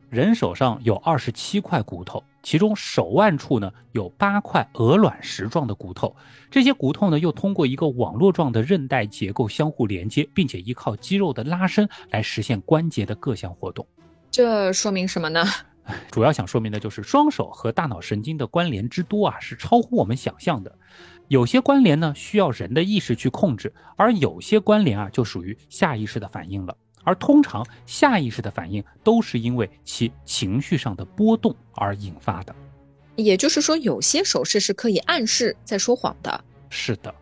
[0.09, 6.15] 人手上有二十七块骨头，其中手腕处呢有八块鹅卵石状的骨头，
[6.49, 13.85] 这些骨头呢又通过一个网络状的韧带结构相互连接，并且依靠肌肉的拉伸来实现关节的各项活动。
[14.31, 15.43] 这说明什么呢？
[16.11, 20.71] 主要想说明的就是双手和大脑神经的关联之多啊，是超乎我们想象的。
[21.29, 26.75] 有些关联呢需要人的意识去控制，而有些关联啊就属于下意识的反应了。
[27.03, 32.55] 而通常下意识的反应都是因为其情绪上的波动而引发的。
[33.15, 36.43] 也就是说，有些手势是可以暗示在说谎的。
[36.69, 37.13] 是的。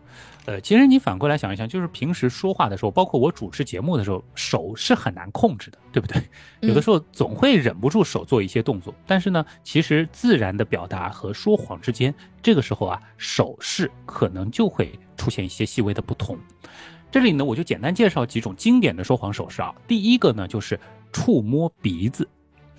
[0.46, 6.22] 呃，其实你反过来想一想，就是平时说话的时候，包括我主持节目的时候，手是很难控制的，对不对？
[6.60, 8.94] 有的时候总会忍不住手做一些动作。
[9.06, 16.38] 但是呢，其实自然的表达和说谎之间，这个时候啊，手势可能就会出现一些细微的不同。
[17.10, 19.74] 这里呢，我就简单介绍几种经典的说谎手势啊。
[19.86, 20.78] 第一个呢，就是
[21.12, 22.28] 触摸鼻子。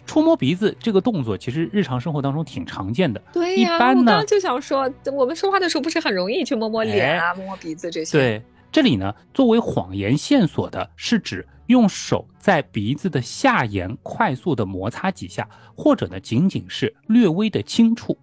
[0.05, 3.21] 触摸鼻子这个动作，其实日常生活当中挺常见的。
[3.31, 8.17] 对呀，我刚刚就想说，我们说话的时候不是很容易去摸摸脸啊、摸摸鼻子这些。
[8.17, 18.17] 对，这里呢，作为谎言线索的是指用手在鼻子的下沿快速的摩擦几下，或者呢，仅仅是略微的轻触。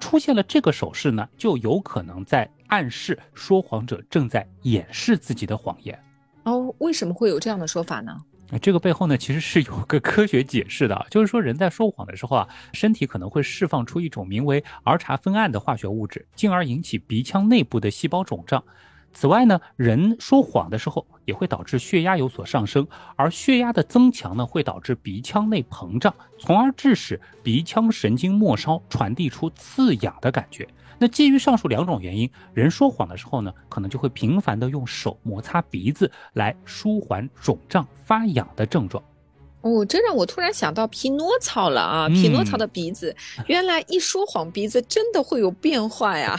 [0.00, 5.98] 出现了这个手势呢，就有可能在暗示说谎者正在掩饰自己的谎言。
[6.44, 8.16] 哦，为什么会有这样的说法呢？
[8.50, 18.64] 那这个背后呢，其实是有个科学解释的，就是说人在说谎的时候啊，身体可能会释放出一种名为儿茶酚胺的化学物质，进而引起鼻腔内部的细胞肿胀。
[19.12, 30.66] 此外呢，人说谎的时候也会导致血压有所上升，而血压的增强呢，会导致鼻腔内膨胀，从而致使鼻腔神经末梢传递出刺痒的感觉。
[30.98, 39.02] 那基于上述两种原因，人说谎的时候呢，可能就会频繁的用手摩擦鼻子来舒缓肿胀发痒的症状。
[39.60, 42.08] 哦，这让我突然想到匹诺曹了啊！
[42.08, 43.14] 匹诺曹的鼻子，
[43.48, 46.38] 原来一说谎鼻子真的会有变化呀！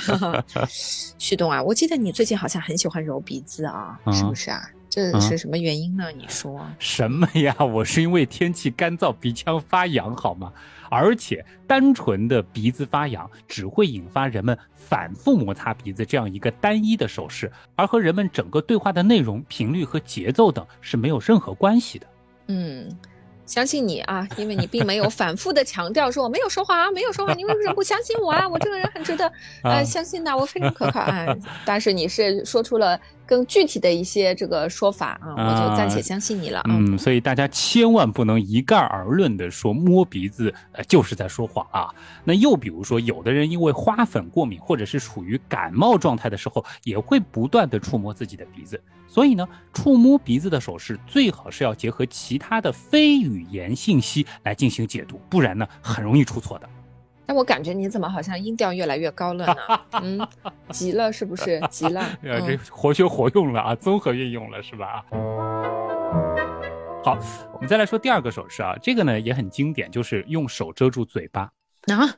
[1.20, 4.70] 旭东啊，我记得你最近好像很喜欢揉鼻子啊，是不是啊？
[5.12, 6.12] 这是什么原因呢？
[6.16, 7.56] 你说 什么呀？
[7.60, 10.52] 我是因为天气干燥，鼻腔发痒，好吗？
[10.92, 22.08] 而且单纯的鼻子发痒只会引发人们反复摩擦鼻子这样一个单一的手势，而和人们整个对话的内容、频率和节奏等是没有任何关系的。
[22.48, 22.90] 嗯。
[23.46, 28.48] 相信你啊，因为你并没有反复的强调说 我没有说话啊，没有说话，你为什么不相信我啊？
[28.48, 29.32] 我这个人很值得
[29.64, 31.36] 呃相信的，我非常可靠啊。
[31.66, 33.00] 但是你是说出了
[33.30, 36.64] 更具体的一些这个说法啊，我就暂且相信你了。
[36.68, 41.94] 嗯，所以大家千万不能一概而论的说摸鼻子呃就是在说谎啊。
[42.24, 48.82] 那又比如说，有的人因为花粉过敏或者是处于感冒状态的时候，也会不断的触摸自己的鼻子。
[49.08, 56.68] 所以呢，触摸鼻子的手势最好是要结合其他的非语言信息来进行解读，不然呢，很容易出错的。
[57.30, 59.56] 那我感觉你怎么好像音调越来越高了呢？
[60.02, 60.28] 嗯，
[60.72, 61.62] 急了是不是？
[61.70, 62.04] 急了？
[62.24, 65.06] 这活学活用了啊，综合运用了是吧？
[67.04, 67.16] 好，
[67.54, 71.42] 我们再来说第二个手势啊，这个呢也很经典，就是用手遮住嘴巴
[71.94, 72.10] 啊。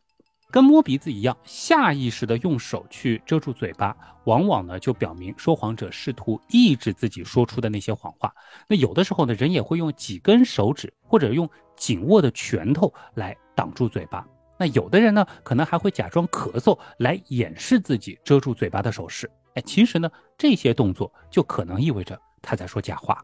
[0.50, 3.94] 跟摸鼻子一样，下意识的用手去遮住嘴巴，
[4.24, 8.34] 往往呢就表明说谎者试图抑制自己说出的那些谎话。
[8.66, 14.26] 那有的时候呢，人也会用几根手指或者用紧握的拳头来挡住嘴巴。
[14.62, 19.28] 那有的人呢，可能还会假装咳嗽来掩饰自己遮住嘴巴的手势。
[19.56, 20.08] 哎，其实呢，
[20.38, 23.20] 这些动作就可能意味着他在说假话。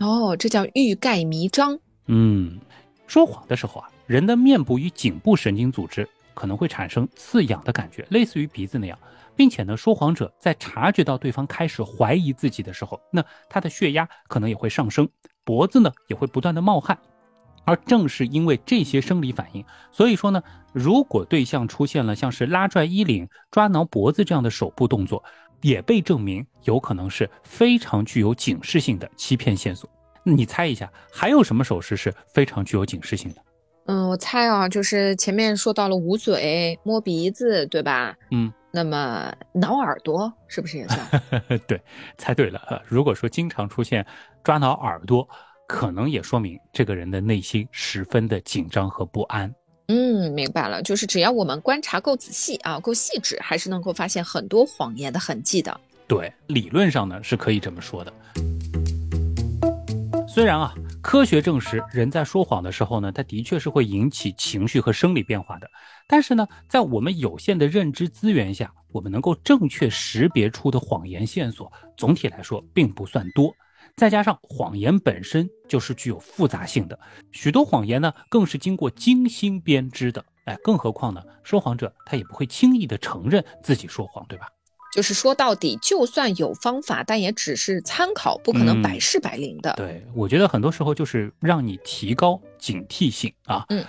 [0.00, 1.78] 哦，这叫欲盖弥彰。
[2.06, 2.58] 嗯，
[3.06, 6.08] 说谎的时候啊，人的面部与颈部神经组织。
[6.32, 8.98] 可能会产生刺痒的感觉，类似于鼻子那样，
[9.36, 15.06] 并且呢，说谎者在察觉到对方开始怀疑自己的时候，那他的血压可能也会上升，
[15.44, 16.98] 脖子呢也会不断的冒汗，
[17.70, 20.42] 而正是因为这些生理反应，所以说呢，
[20.72, 25.22] 如果对象出现了像是拉拽衣领、抓挠脖子这样的手部动作，
[25.60, 29.88] 也被证明有可能是非常具有警示性的欺骗线索。
[30.24, 33.40] 你猜一下，还有什么手势是非常具有警示性的？
[33.86, 38.12] 嗯，我猜啊，就是前面说到了捂嘴、摸鼻子，对吧？
[38.32, 41.22] 嗯，那么挠耳朵是不是也算？
[41.68, 41.80] 对，
[42.18, 42.82] 猜对了。
[42.84, 44.04] 如果说经常出现
[44.42, 45.28] 抓挠耳朵，
[45.70, 49.54] 可能也说明这个人的内心十分的紧张和不安。
[49.86, 55.80] 嗯，明白了，就是只要我们观察够仔细啊，够细致，还是能够发现很多谎言的痕迹的。
[56.08, 58.12] 对，理论上呢是可以这么说的。
[60.26, 60.74] 虽然啊。
[61.02, 65.70] 科学证实，人在说谎的时候呢，他的确是会引起情绪和生理变化的。
[66.06, 73.50] 但是呢，在我们有限的认知资源下，我们能够正确识别出的谎言线索，总体来说并不算多。
[73.96, 76.98] 再加上谎言本身就是具有复杂性的，
[77.30, 80.24] 许多谎言呢，更是经过精心编织的。
[80.44, 84.46] 哎，更何况呢，说谎者他也不会轻易的承认自己说谎，对吧？
[84.92, 89.72] 就是说到底，就算有方法，但也只是参考，不可能百试百灵的。
[89.76, 93.64] 对，我觉得很多时候就是让你提高警惕性啊。
[93.68, 93.84] 嗯，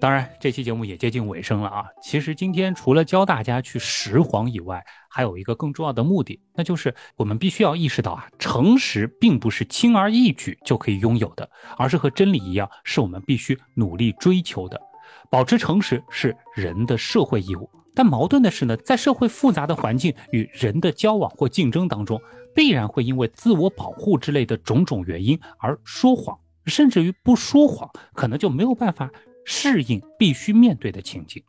[0.00, 1.86] 当然，这期节目也接近尾声了啊。
[2.00, 14.80] 其实今天除了教大家去识谎以外，还有一个更重要的目的，那就是我们必须要意识到啊，诚实并不是轻而易举就可以拥有的，而是和真理一样，是我们必须努力追求的。
[15.30, 17.68] 保持诚实是人的社会义务。
[17.92, 22.20] 但矛盾的是呢，在社会复杂的环境与人的交往或竞争当中，
[22.54, 29.10] 必然会因为自我保护之类的种种原因而说谎，甚至于不说谎，可能就没有办法
[29.50, 31.42] 适应必须面对的情境。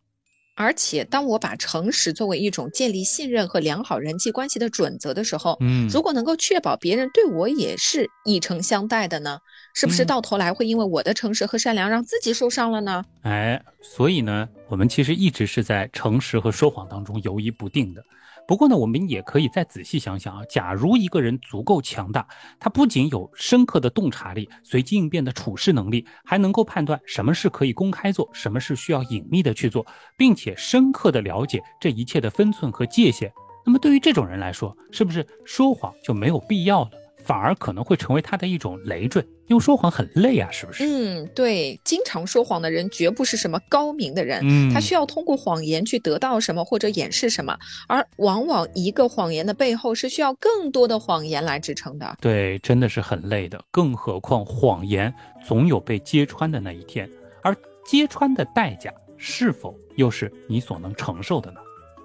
[0.55, 9.39] 而且，当我把诚实作为一种建立信任和良好人际关系的准则的时候，嗯，如果能够确保别人对我也是以诚相待的呢，
[9.73, 13.03] 是不是到头来会因为我的诚实和善良让自己受伤了呢？
[13.21, 18.03] 哎，所以呢，我们其实一直是在诚实和说谎当中游移不定的。
[18.49, 22.27] 不过呢，我们也可以再仔细想想啊，假如一个人足够强大，
[22.59, 29.85] 他不仅有深刻的洞察力、随机应变的处事能力，还能够判断什么是可以公开做，什么是需要隐秘的去做，
[30.17, 33.31] 并且深刻的了解这一切的分寸和界限，
[33.63, 36.89] 那么对于这种人来说，是不是说谎就没有必要了？
[37.29, 40.83] 反而可能会成为他的一种累赘，因为说谎很累啊，是不是？
[40.83, 47.55] 嗯，对，经常说谎的人绝不是什么高明的人，嗯，他需要通过谎言去得到什么或者掩饰什么，
[47.87, 52.17] 而往往一个谎言的背后是需要更多的谎言来支撑的。
[52.19, 55.13] 对，真的是很累的，更何况谎言
[55.45, 57.07] 总有被揭穿的那一天，
[57.43, 57.55] 而
[57.85, 61.59] 揭穿的代价是否又是你所能承受的呢？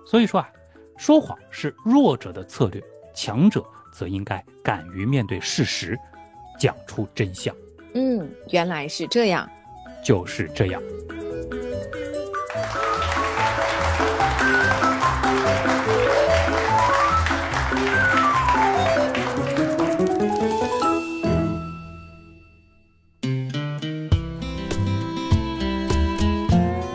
[0.07, 0.51] 所以说啊，
[0.99, 2.83] 说谎是弱者的策略，
[3.15, 3.65] 强者。
[3.95, 5.97] 则应该敢于面对事实，
[6.59, 7.55] 讲出真相。
[7.95, 9.49] 嗯，原来是这样，
[10.05, 10.83] 就是这样。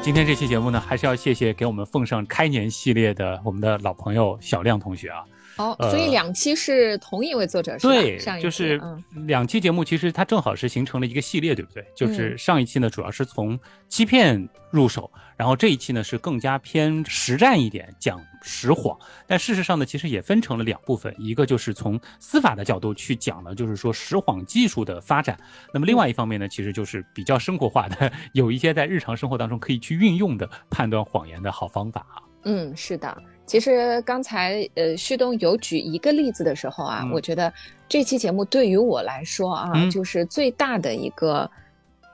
[0.01, 5.23] 今天这期节目呢，还是要谢谢给我们奉上开年系列的我们的老朋友小亮同学啊。
[5.59, 7.93] 哦，所以两期是同一位作者是吧？
[7.93, 8.81] 对，就是
[9.27, 11.85] 两期节目，其实它正好是形成了一个系列，对不对？
[11.93, 18.97] 就是上一期呢，主要是从欺骗入手，然后这一期呢是更加偏实战一点，讲实谎。
[19.27, 25.37] 但事实上呢，其实也分成了两部分，一个就是从司法的角度去讲呢，就是说实谎技术的发展。
[25.73, 32.23] 那么另外一方面呢，其实就是比较生活化的， 有一些在日常生活当中可以去运用的判断谎言的好方法啊。
[32.43, 33.21] 嗯，是的。
[33.49, 37.51] 其实刚才呃，旭东有举一个例子的时候啊，我觉得
[37.87, 41.49] 这期节目对于我来说啊，就是最大的一个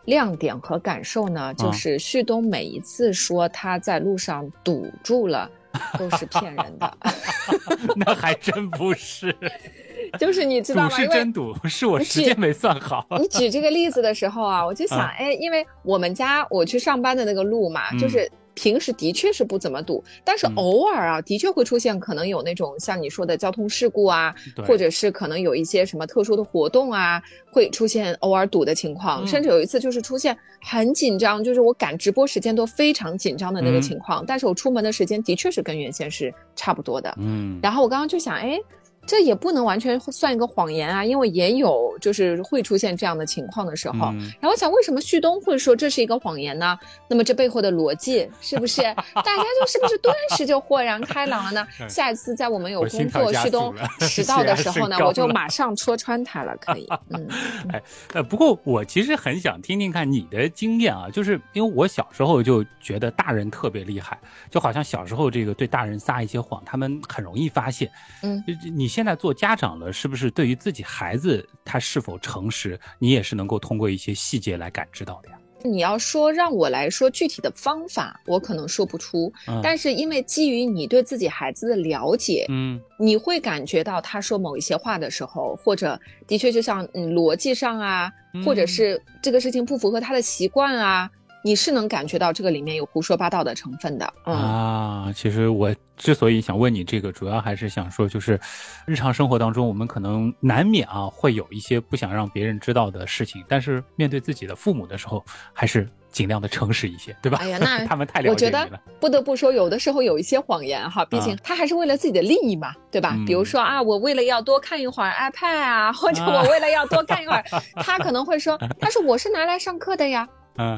[0.06, 5.52] 亮点和感受呢，就是旭东每一次说他在路上堵住了，
[6.00, 6.98] 都是骗人的。
[7.98, 9.36] 那还真不是，
[10.18, 10.90] 就是你知道吗？
[10.90, 13.06] 堵是真堵，是我时间没算好。
[13.20, 18.32] 你举这个例子的时候啊，我就想，哎，因为我们家我去上班的那个路嘛，就是。
[18.56, 24.34] 平时的确是不怎么堵，但是偶尔啊，的确会出现可能有那种像你说的交通事故啊，
[24.66, 29.28] 或者是可能有一些什么特殊的活动啊，会出现偶尔堵的情况。
[29.28, 37.14] 甚至有一次就是出现很紧张，就是我赶直播时间都非常紧张的那个情况，但是我出门的时间的确是跟原先是差不多的。
[37.20, 38.58] 嗯，然后我刚刚就想，哎。
[39.06, 44.14] 这也不能完全算一个谎言啊，因为也有就是会出现这样的情况的时候。
[44.40, 46.78] 然后想，为什么旭东会说这是一个谎言呢？
[47.08, 48.82] 那么这背后的逻辑是不是
[49.14, 51.68] 大家就是不是顿时就豁然开朗了呢？
[51.88, 56.88] 下一次在我们有工作，旭东 迟到的时候呢，我就马上戳穿他了，可以。
[57.10, 57.28] 嗯，
[57.72, 57.82] 哎，
[58.14, 64.18] 呃，不过我其实很想听听看你的经验啊，就是因为我小时候就觉得大人特别厉害，
[64.50, 67.88] 就好像小时候这个对大人撒一些谎，他们很容易发现。
[68.24, 68.44] 嗯，
[68.76, 68.95] 你。
[68.96, 75.38] 现在做家长了，是不是对于自己孩子他是否诚实，你也是能够通过一些细节来感知到的呀？
[75.66, 79.34] 你要说让我来说具体的方法，我可能说不出。
[79.62, 88.10] 但是因为基于你对自己孩子的了解，嗯，你会感觉到他说某一些话的时候，或者的确就像嗯逻辑上啊，
[88.46, 91.10] 或者是这个事情不符合他的习惯啊。
[91.46, 95.14] 你是能感觉到这个里面有胡说八道的成分的啊！
[95.16, 98.40] 其实我之所以想问你这个，主要还是想说，就是
[98.88, 105.24] 日常生活当中，我们可能难免啊会有一些不想让别人知道的事情，但是面对自己的父母的时候，
[105.54, 107.38] 还是尽量的诚实一些，对吧？
[107.40, 108.62] 哎呀，那 他们太了解你了。
[108.62, 113.16] 我觉得不得不说，有的时候有一些谎言哈，毕竟他还是为了自己的利益嘛，对吧？
[113.28, 117.46] 比如说啊，我为了要多看一会儿 iPad 啊，或者我为了要多看一会儿，
[117.84, 120.28] 他可能会说，他说我是拿来上课的呀。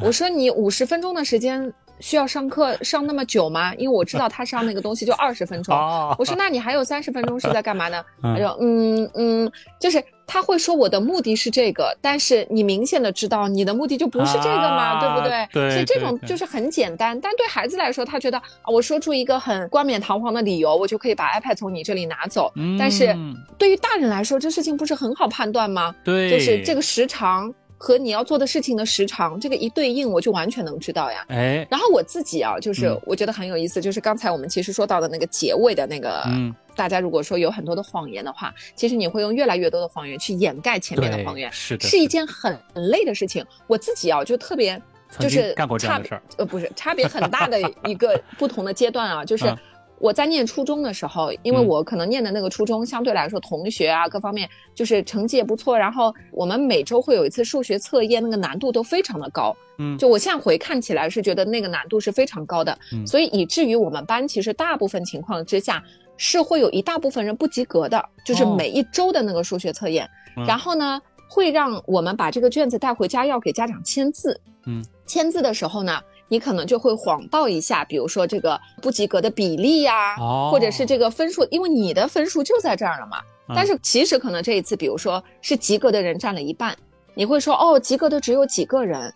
[0.01, 3.73] 我说你五十分钟的时间需要上课上那么久吗？
[3.75, 5.75] 因为我知道他上那个东西就二十分钟。
[6.17, 8.03] 我说那你还有三十分钟是在干嘛呢？
[8.21, 15.47] 他说嗯嗯，就是他会说我的目的是这个，但是你明显的知道你的目的就不是这个嘛，对不对？
[15.53, 15.71] 对。
[15.71, 22.51] 所以这种就是很简单，但对孩子来说，他觉得啊，我说出一个很冠冕堂皇的理由，我就可以把 iPad 从你这里拿走。
[22.77, 23.15] 但是
[23.57, 25.95] 对于大人来说，这事情不是很好判断吗？
[26.03, 27.51] 对，就是这个时长。
[27.77, 31.23] 和你要做的事情的时长，这个一对应，我就完全能知道呀。
[31.29, 43.45] 哎，然后我自己啊，就是我觉得很有意思，就是刚才我们其实说到的那个结尾的那个，嗯，大家如果说有很多的谎言的话，其实你会用越来越多的谎言去掩盖前面的谎言，是的，是一件很累的事情。
[43.67, 44.81] 我自己啊，就特别
[45.19, 49.55] 就是干过这样的事儿，呃，不是差别很大的一个不同的阶段啊，就是。
[49.99, 59.55] 我在念初中的时候，因为我可能念的那个初中相对来说同学啊各方面就是成绩也不错，然后我们每周会有一次数学测验，那个难度都非常的高。
[59.79, 65.83] 嗯，就我现在回看起来是觉得那个难度是非常高的，所以以至于我们班其实大部分情况之下
[66.15, 70.07] 是会有一大部分人不及格的，就是每一周的那个数学测验，
[70.47, 74.39] 然后呢会让我们把这个卷子带回家要给家长签字。
[74.65, 75.99] 嗯，签字的时候呢。
[76.29, 80.15] 你可能就会谎报一下，比如说这个不及格的比例呀，
[80.51, 83.17] 或者是这个分数，因为你的分数就在这儿了嘛。
[83.55, 86.75] 但是其实可能这一次，比如说是及格的人占了一半，
[87.13, 89.13] 你会说哦，及格的只有几个人，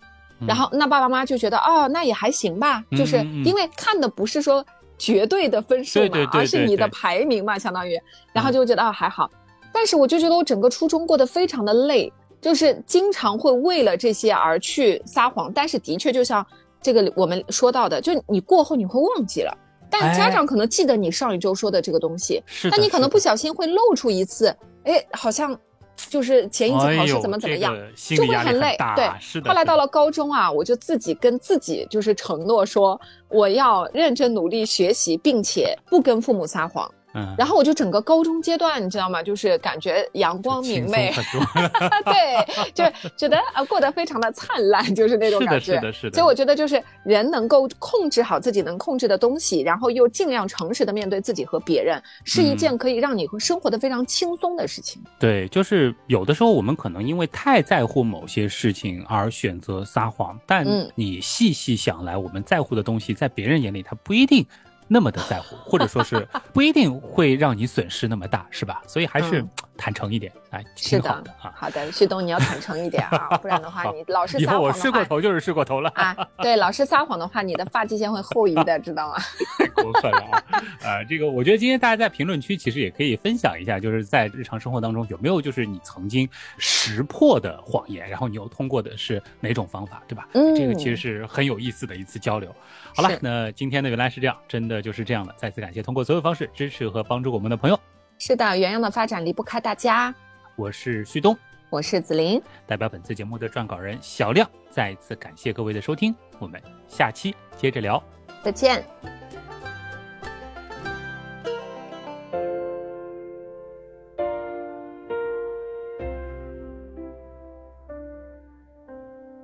[0.47, 4.65] 然后那爸爸妈妈就觉得哦，那也还行吧，就是因为看的不是说
[4.97, 7.99] 绝对的分数嘛，而是你的排名嘛，相当于，
[8.31, 9.29] 然后就觉得哦还好。
[9.73, 12.09] 但是我就觉得我整个初中过得非常的累，
[12.39, 16.45] 就是经常会为了这些而去撒谎，但是的确就像。
[16.81, 19.55] 这个我们说到的，就你过后你会忘记了，
[19.89, 25.57] 但家长可能记得你上一周说的这个东西，但你可能不小心会露出一次，哎，好像
[25.95, 28.75] 就是前一次考试怎么怎么样，就会很累。
[28.95, 29.07] 对，
[29.43, 36.91] 后来到了高中啊，我就自己跟自己就是承诺说，我要认真努力学习，并且不跟父母撒谎。
[37.13, 39.21] 嗯，然后我就整个高中阶段，你知道吗？
[39.21, 41.11] 就是感觉阳光明媚，
[42.05, 42.83] 对，就
[43.17, 45.65] 觉得啊过得非常的灿烂， 就是那种感觉。
[45.65, 46.15] 是的，是的，是的。
[46.15, 55.01] 所以我觉得就是人能够控制好自己能控制的东西，然后又尽量诚实的面对自己和别人，是一件可以让你生活的非常轻松的事情。
[55.19, 64.45] 对，就是有的时候我们可能因为太在乎某些事情而选择撒谎，但你细细想来，我们在乎的东西在别人眼里他不一定。
[64.93, 68.81] 那么的在乎，或者说是不一定会让你损失那么大，是吧？
[68.85, 69.41] 所以还是
[69.81, 71.51] 坦诚一点，哎，是的啊。
[71.55, 76.15] 好的，旭东，你要坦诚一点啊， 不然的话，你老是撒谎我睡过头就是睡过头了啊。
[76.37, 79.17] 对，老是撒谎的话，你的发际线会后移的，知道吗？
[79.57, 80.43] 太过分了啊！
[80.85, 86.29] 啊，这个我觉得今天大家在评论区其实也可以分享一下，就是在日常生活当中有没有就是你曾经
[86.59, 90.27] 识破的谎言，然后你又通过的是哪种方法，对吧？
[90.33, 92.55] 嗯，这个其实是很有意思的一次交流。
[92.95, 95.33] 好了，那今天呢，原来是这样，真的就是这样的。
[95.37, 97.79] 再次感谢通过所有方式支持和帮助我们的朋友。
[98.23, 100.13] 是的，原样的发展离不开大家。
[100.55, 101.35] 我是旭东，
[101.71, 108.01] 我是子琳，代表本次节目的撰稿人小亮，再次感谢各位的收听，我们下期接着聊，
[108.43, 108.85] 再见。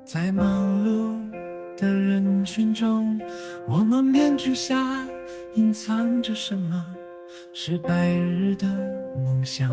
[0.05, 1.32] 在忙碌
[1.75, 3.19] 的人群中，
[3.67, 5.03] 我们面具下
[5.55, 6.86] 隐藏着什么？
[7.59, 8.67] 是白日的
[9.25, 9.71] 梦想。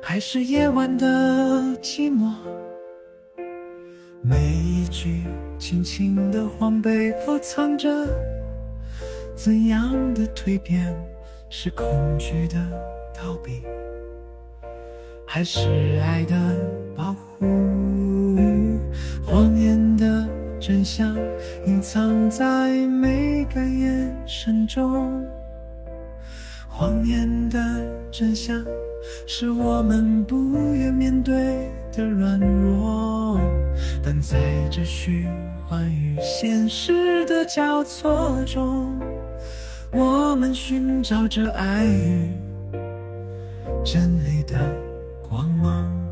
[0.00, 1.06] 还是夜晚的
[1.82, 2.32] 寂寞，
[4.22, 5.24] 每一句
[5.58, 7.88] 轻轻的谎背后藏着
[9.34, 10.94] 怎样的蜕变？
[11.50, 11.86] 是恐
[12.20, 12.54] 惧的
[13.12, 13.60] 逃避，
[15.26, 16.36] 还是爱的
[16.94, 17.46] 保护？
[19.26, 20.28] 谎言的
[20.60, 21.16] 真相
[21.66, 25.20] 隐藏在每个眼神中，
[26.76, 27.58] 谎言的
[28.10, 28.64] 真相。
[29.26, 33.38] 是我们不愿面对的软弱，
[34.02, 34.38] 但在
[34.70, 35.28] 这虚
[35.68, 38.98] 幻与现实的交错中，
[39.92, 42.30] 我们寻找着爱与
[43.84, 44.58] 真理的
[45.28, 46.03] 光芒。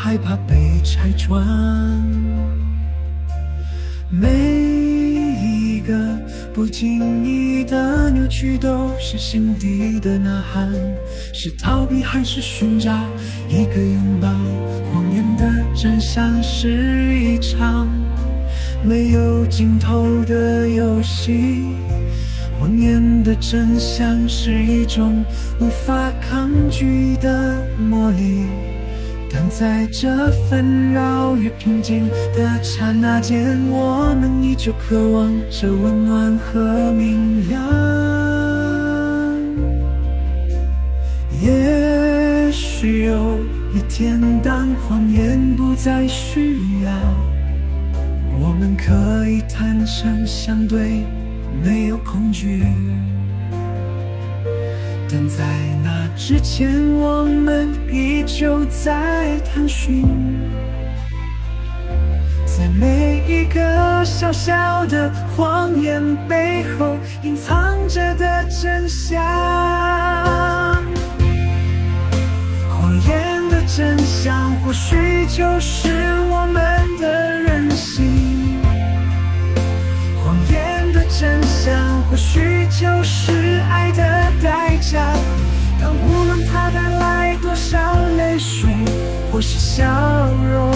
[0.00, 1.44] 害怕被拆穿。
[4.08, 4.28] 每
[5.42, 5.92] 一个
[6.54, 7.48] 不经意。
[7.68, 10.72] 的扭曲都是心底的呐喊，
[11.34, 12.90] 是逃避还是寻找
[13.46, 14.28] 一个拥抱？
[14.90, 15.44] 谎言的
[15.74, 17.86] 真相是一场
[18.82, 21.66] 没有尽头的游戏，
[22.58, 25.22] 谎言的真相是一种
[25.60, 28.46] 无法抗拒的魔力。
[29.30, 37.62] 但在这纷扰与平静的刹那间，我们依旧渴望着温暖和明亮。
[41.40, 43.38] 也许有
[43.74, 46.90] 一天，当谎言不再需要，
[48.40, 51.04] 我们可以坦诚相对，
[51.62, 52.64] 没有恐惧。
[55.10, 55.44] 但在
[56.18, 60.04] 之前，我们依旧在探寻，
[62.44, 69.22] 在每一个小小的谎言背后隐藏着的真相。
[72.68, 75.88] 谎言的真相，或许就是
[76.30, 78.58] 我们的任性。
[80.20, 84.02] 谎言的真相，或许就是爱的
[84.42, 85.00] 代价。
[85.80, 87.78] 但无论它带来多少
[88.16, 88.68] 泪水
[89.30, 89.84] 或是笑
[90.50, 90.70] 容，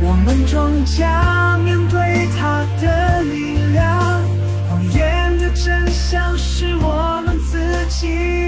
[0.00, 4.20] 我们终将面对它的力量。
[4.68, 8.47] 谎言的真相是我们自己。